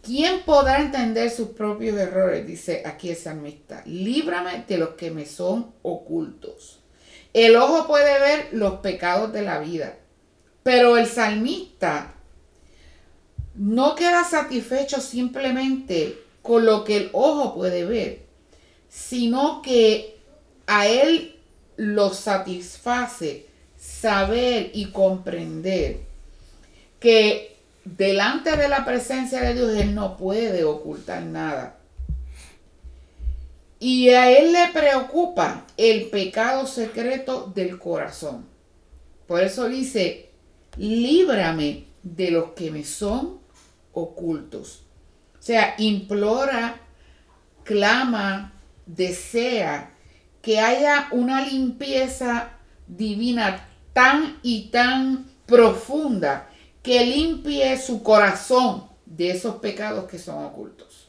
[0.00, 2.46] ¿Quién podrá entender sus propios errores?
[2.46, 3.82] Dice aquí el salmista.
[3.84, 6.78] Líbrame de los que me son ocultos.
[7.32, 9.96] El ojo puede ver los pecados de la vida,
[10.62, 12.14] pero el salmista
[13.56, 18.22] no queda satisfecho simplemente con lo que el ojo puede ver,
[18.88, 20.18] sino que
[20.66, 21.36] a él
[21.76, 26.00] lo satisface saber y comprender
[26.98, 31.76] que delante de la presencia de Dios Él no puede ocultar nada.
[33.78, 38.44] Y a Él le preocupa el pecado secreto del corazón.
[39.26, 40.28] Por eso dice,
[40.76, 43.40] líbrame de los que me son
[43.92, 44.82] ocultos.
[45.40, 46.76] O sea, implora,
[47.64, 48.52] clama,
[48.84, 49.90] desea
[50.42, 52.50] que haya una limpieza
[52.86, 56.50] divina tan y tan profunda
[56.82, 61.08] que limpie su corazón de esos pecados que son ocultos,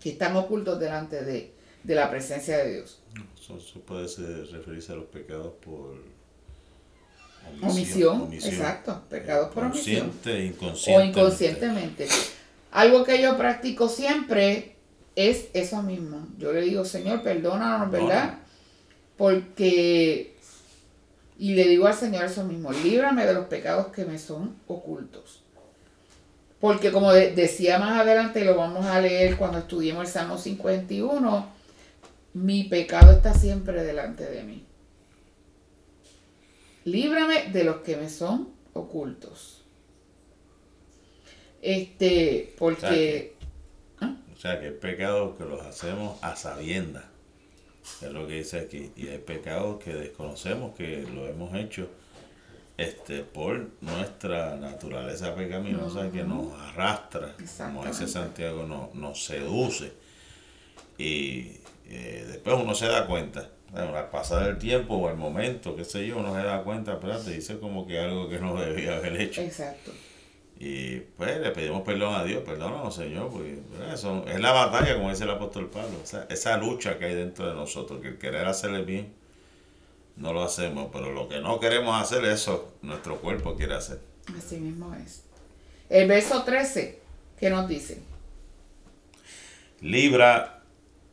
[0.00, 1.54] que están ocultos delante de,
[1.84, 3.00] la presencia de Dios.
[3.38, 4.06] Eso, puede
[4.46, 6.02] referirse a los pecados por
[7.62, 8.32] omisión.
[8.32, 10.12] exacto, pecados por omisión.
[10.24, 12.08] O inconscientemente.
[12.70, 14.76] Algo que yo practico siempre
[15.16, 16.28] es eso mismo.
[16.38, 18.38] Yo le digo, Señor, perdónanos, ¿verdad?
[19.16, 20.38] Porque
[21.38, 25.44] y le digo al Señor eso mismo, líbrame de los pecados que me son ocultos.
[26.60, 31.48] Porque como decía más adelante, y lo vamos a leer cuando estudiemos el Salmo 51,
[32.34, 34.66] mi pecado está siempre delante de mí.
[36.84, 39.57] Líbrame de los que me son ocultos.
[41.62, 43.34] Este, porque...
[44.00, 44.16] ¿ah?
[44.34, 47.04] O sea, que, el pecado que los hacemos a sabiendas
[48.02, 48.90] es lo que dice aquí.
[48.96, 51.88] Y hay pecados que desconocemos que lo hemos hecho
[52.76, 59.92] este por nuestra naturaleza pecaminosa que nos arrastra, como ese Santiago nos, nos seduce.
[60.96, 61.56] Y
[61.88, 65.84] eh, después uno se da cuenta, bueno, al pasar el tiempo o el momento, qué
[65.84, 69.20] sé yo, uno se da cuenta, espérate, dice como que algo que no debía haber
[69.20, 69.40] hecho.
[69.40, 69.90] Exacto.
[70.60, 73.60] Y pues le pedimos perdón a Dios, perdónanos Señor, porque
[73.94, 75.98] eso es la batalla, como dice el apóstol Pablo,
[76.28, 79.12] esa lucha que hay dentro de nosotros, que el querer hacerle bien,
[80.16, 84.00] no lo hacemos, pero lo que no queremos hacer, eso nuestro cuerpo quiere hacer.
[84.36, 85.22] Así mismo es.
[85.88, 86.98] El verso 13,
[87.38, 88.02] ¿qué nos dice?
[89.80, 90.58] Libra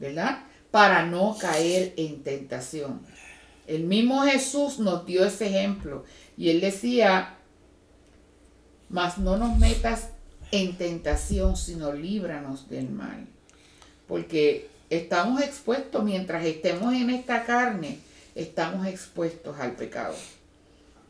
[0.00, 0.46] ¿verdad?
[0.72, 3.06] Para no caer en tentación.
[3.68, 6.02] El mismo Jesús nos dio ese ejemplo
[6.36, 7.36] y él decía,
[8.88, 10.08] mas no nos metas
[10.50, 13.26] en tentación, sino líbranos del mal.
[14.06, 17.98] Porque estamos expuestos, mientras estemos en esta carne,
[18.34, 20.14] estamos expuestos al pecado.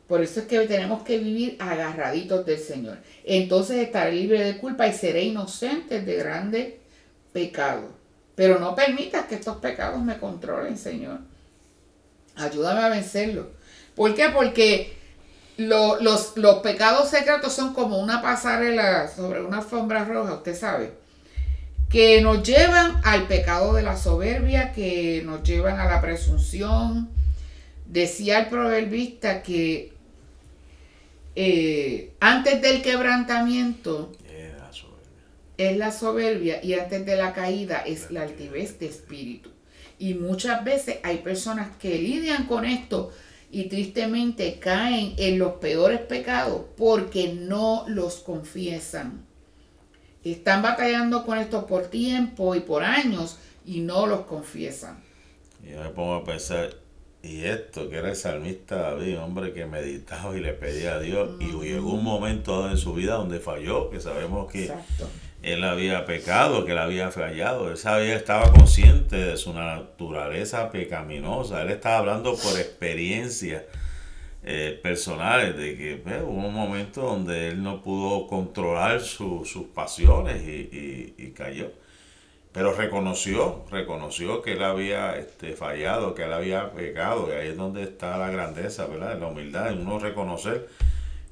[0.08, 2.98] Por eso es que tenemos que vivir agarraditos del Señor.
[3.24, 6.74] Entonces estaré libre de culpa y seré inocente de grandes
[7.32, 7.90] pecados.
[8.34, 11.18] Pero no permitas que estos pecados me controlen, Señor.
[12.36, 13.48] Ayúdame a vencerlos.
[13.94, 14.30] ¿Por qué?
[14.30, 14.97] Porque
[15.58, 20.92] los, pecados secretos son como una pasarela sobre una alfombra roja, usted sabe,
[21.90, 27.08] que nos llevan al pecado de la soberbia, que nos llevan a la presunción.
[27.86, 29.92] Decía el proverbista que
[31.34, 34.12] eh, antes del quebrantamiento
[35.56, 39.50] es la soberbia y antes de la caída es la altivez de espíritu.
[39.98, 43.12] Y muchas veces hay personas que lidian con esto
[43.50, 49.26] y tristemente caen en los peores pecados porque no los confiesan.
[50.24, 55.02] Están batallando con esto por tiempo y por años y no los confiesan.
[55.64, 56.74] Yo me pongo a pensar,
[57.22, 61.30] y esto, que era el salmista David, hombre que meditaba y le pedía a Dios,
[61.40, 64.72] y llegó un momento en su vida donde falló, que sabemos que
[65.42, 71.62] él había pecado, que él había fallado, él sabía, estaba consciente de su naturaleza pecaminosa,
[71.62, 73.64] él estaba hablando por experiencia
[74.44, 80.42] eh, personales, de que pues, hubo un momento donde él no pudo controlar sus pasiones
[80.42, 81.70] y, y, cayó.
[82.52, 87.56] Pero reconoció, reconoció que él había este, fallado, que él había pecado, y ahí es
[87.56, 89.18] donde está la grandeza, ¿verdad?
[89.20, 90.68] La humildad, uno reconocer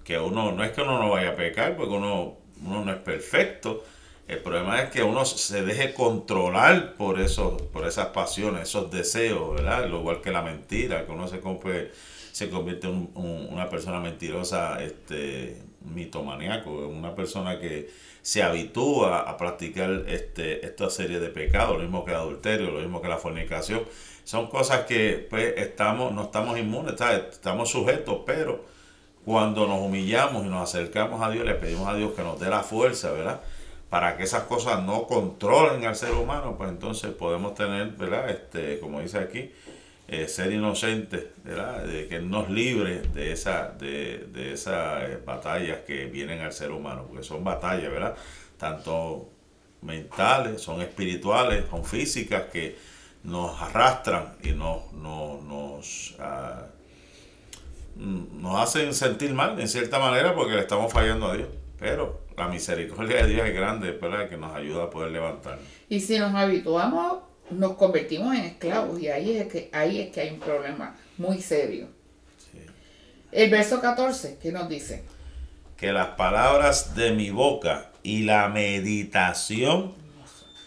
[0.04, 2.98] que uno, no es que uno no vaya a pecar, porque uno, uno no es
[2.98, 3.82] perfecto,
[4.28, 9.54] el problema es que uno se deje controlar por esos, por esas pasiones, esos deseos,
[9.54, 9.86] ¿verdad?
[9.88, 11.40] Lo igual que la mentira, que uno se,
[12.32, 17.88] se convierte en una persona mentirosa, este, mitomaníaco, una persona que
[18.20, 22.80] se habitúa a practicar este, esta serie de pecados, lo mismo que el adulterio, lo
[22.80, 23.82] mismo que la fornicación.
[24.24, 26.96] Son cosas que pues, estamos, no estamos inmunes,
[27.30, 28.64] estamos sujetos, pero
[29.24, 32.50] cuando nos humillamos y nos acercamos a Dios, le pedimos a Dios que nos dé
[32.50, 33.40] la fuerza, ¿verdad?
[33.90, 38.30] Para que esas cosas no controlen al ser humano, pues entonces podemos tener, ¿verdad?
[38.30, 39.52] Este, como dice aquí,
[40.08, 41.84] eh, ser inocentes, ¿verdad?
[41.84, 46.72] De que nos libre de, esa, de, de esas eh, batallas que vienen al ser
[46.72, 48.16] humano, porque son batallas, ¿verdad?
[48.58, 49.30] Tanto
[49.82, 52.76] mentales, son espirituales, son físicas que
[53.22, 56.66] nos arrastran y nos, nos, nos, ah,
[57.96, 61.48] nos hacen sentir mal en cierta manera porque le estamos fallando a Dios.
[61.78, 64.28] Pero la misericordia de Dios es grande, ¿verdad?
[64.28, 65.58] Que nos ayuda a poder levantar.
[65.88, 67.18] Y si nos habituamos,
[67.50, 71.40] nos convertimos en esclavos y ahí es que, ahí es que hay un problema muy
[71.40, 71.88] serio.
[73.32, 75.04] El verso 14, ¿qué nos dice?
[75.76, 79.94] Que las palabras de mi boca y la meditación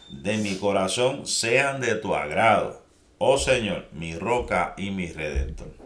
[0.10, 2.84] de mi corazón sean de tu agrado,
[3.18, 5.79] oh Señor, mi roca y mi redentor.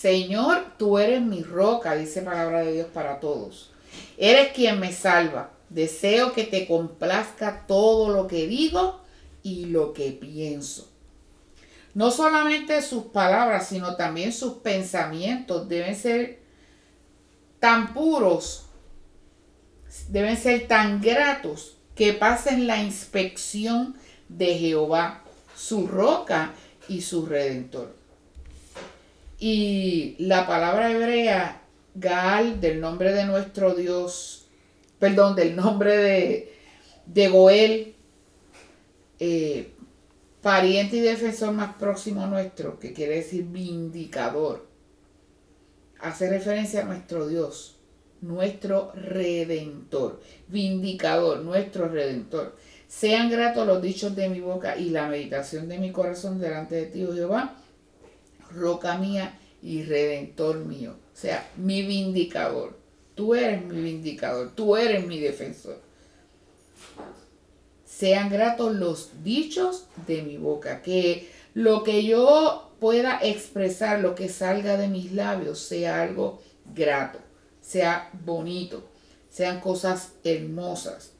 [0.00, 3.70] Señor, tú eres mi roca, dice palabra de Dios para todos.
[4.18, 5.52] Eres quien me salva.
[5.70, 9.00] Deseo que te complazca todo lo que digo
[9.42, 10.92] y lo que pienso.
[11.94, 16.40] No solamente sus palabras, sino también sus pensamientos deben ser
[17.58, 18.66] tan puros,
[20.08, 23.96] deben ser tan gratos que pasen la inspección
[24.28, 25.24] de Jehová,
[25.56, 26.52] su roca
[26.86, 27.95] y su redentor.
[29.38, 31.62] Y la palabra hebrea,
[31.94, 34.46] Gaal, del nombre de nuestro Dios,
[34.98, 36.54] perdón, del nombre de,
[37.06, 37.94] de Goel,
[39.18, 39.72] eh,
[40.40, 44.66] pariente y defensor más próximo nuestro, que quiere decir vindicador,
[46.00, 47.76] hace referencia a nuestro Dios,
[48.22, 52.56] nuestro redentor, vindicador, nuestro redentor.
[52.88, 56.86] Sean gratos los dichos de mi boca y la meditación de mi corazón delante de
[56.86, 57.56] ti, oh Jehová
[58.52, 60.96] roca mía y redentor mío.
[61.12, 62.78] O sea, mi vindicador.
[63.14, 65.80] Tú eres mi vindicador, tú eres mi defensor.
[67.84, 74.28] Sean gratos los dichos de mi boca, que lo que yo pueda expresar, lo que
[74.28, 76.42] salga de mis labios, sea algo
[76.74, 77.18] grato,
[77.62, 78.86] sea bonito,
[79.30, 81.12] sean cosas hermosas.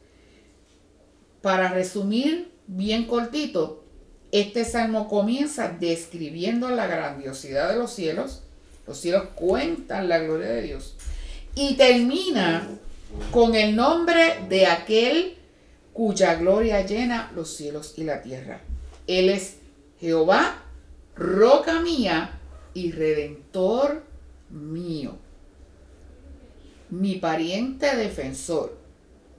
[1.40, 3.85] Para resumir bien cortito,
[4.32, 8.42] este salmo comienza describiendo la grandiosidad de los cielos.
[8.86, 10.94] Los cielos cuentan la gloria de Dios.
[11.54, 12.68] Y termina
[13.30, 15.36] con el nombre de aquel
[15.92, 18.60] cuya gloria llena los cielos y la tierra.
[19.06, 19.56] Él es
[20.00, 20.62] Jehová,
[21.14, 22.38] roca mía
[22.74, 24.02] y redentor
[24.50, 25.16] mío.
[26.90, 28.76] Mi pariente defensor,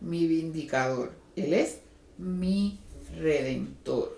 [0.01, 1.11] mi vindicador.
[1.35, 1.79] Él es
[2.17, 2.79] mi
[3.19, 4.16] redentor.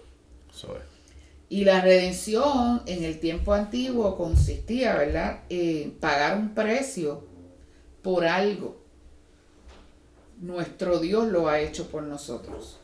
[1.49, 7.23] Y la redención en el tiempo antiguo consistía, ¿verdad?, en pagar un precio
[8.03, 8.77] por algo.
[10.39, 12.79] Nuestro Dios lo ha hecho por nosotros.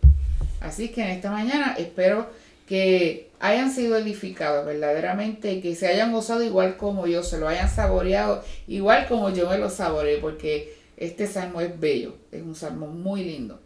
[0.62, 2.28] Así que en esta mañana espero
[2.68, 7.48] que hayan sido edificados verdaderamente y que se hayan gozado igual como yo, se lo
[7.48, 12.56] hayan saboreado igual como yo me lo saboreé, porque este salmo es bello, es un
[12.56, 13.60] salmo muy lindo.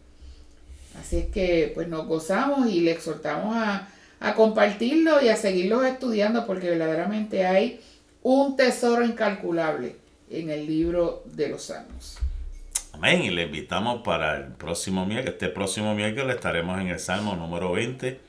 [0.98, 3.88] Así es que pues nos gozamos y le exhortamos a,
[4.18, 7.80] a compartirlo y a seguirlos estudiando porque verdaderamente hay
[8.22, 9.96] un tesoro incalculable
[10.30, 12.18] en el libro de los Salmos.
[12.92, 13.22] Amén.
[13.22, 15.34] Y le invitamos para el próximo miércoles.
[15.34, 18.20] Este próximo miércoles estaremos en el Salmo número 20.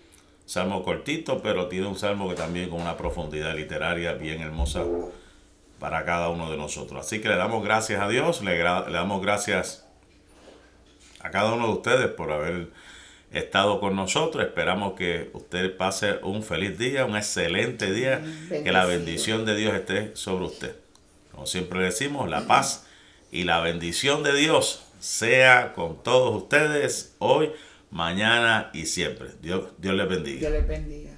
[0.45, 4.83] Salmo cortito, pero tiene un salmo que también con una profundidad literaria bien hermosa
[5.79, 7.05] para cada uno de nosotros.
[7.05, 9.80] Así que le damos gracias a Dios, le, le damos gracias
[11.23, 12.69] a cada uno de ustedes por haber
[13.31, 14.45] estado con nosotros.
[14.45, 19.73] Esperamos que usted pase un feliz día, un excelente día, que la bendición de Dios
[19.73, 20.75] esté sobre usted.
[21.31, 22.85] Como siempre decimos, la paz
[23.31, 27.51] y la bendición de Dios sea con todos ustedes hoy,
[27.89, 29.29] mañana y siempre.
[29.41, 30.39] Dios, Dios les bendiga.
[30.39, 31.10] Dios les bendiga.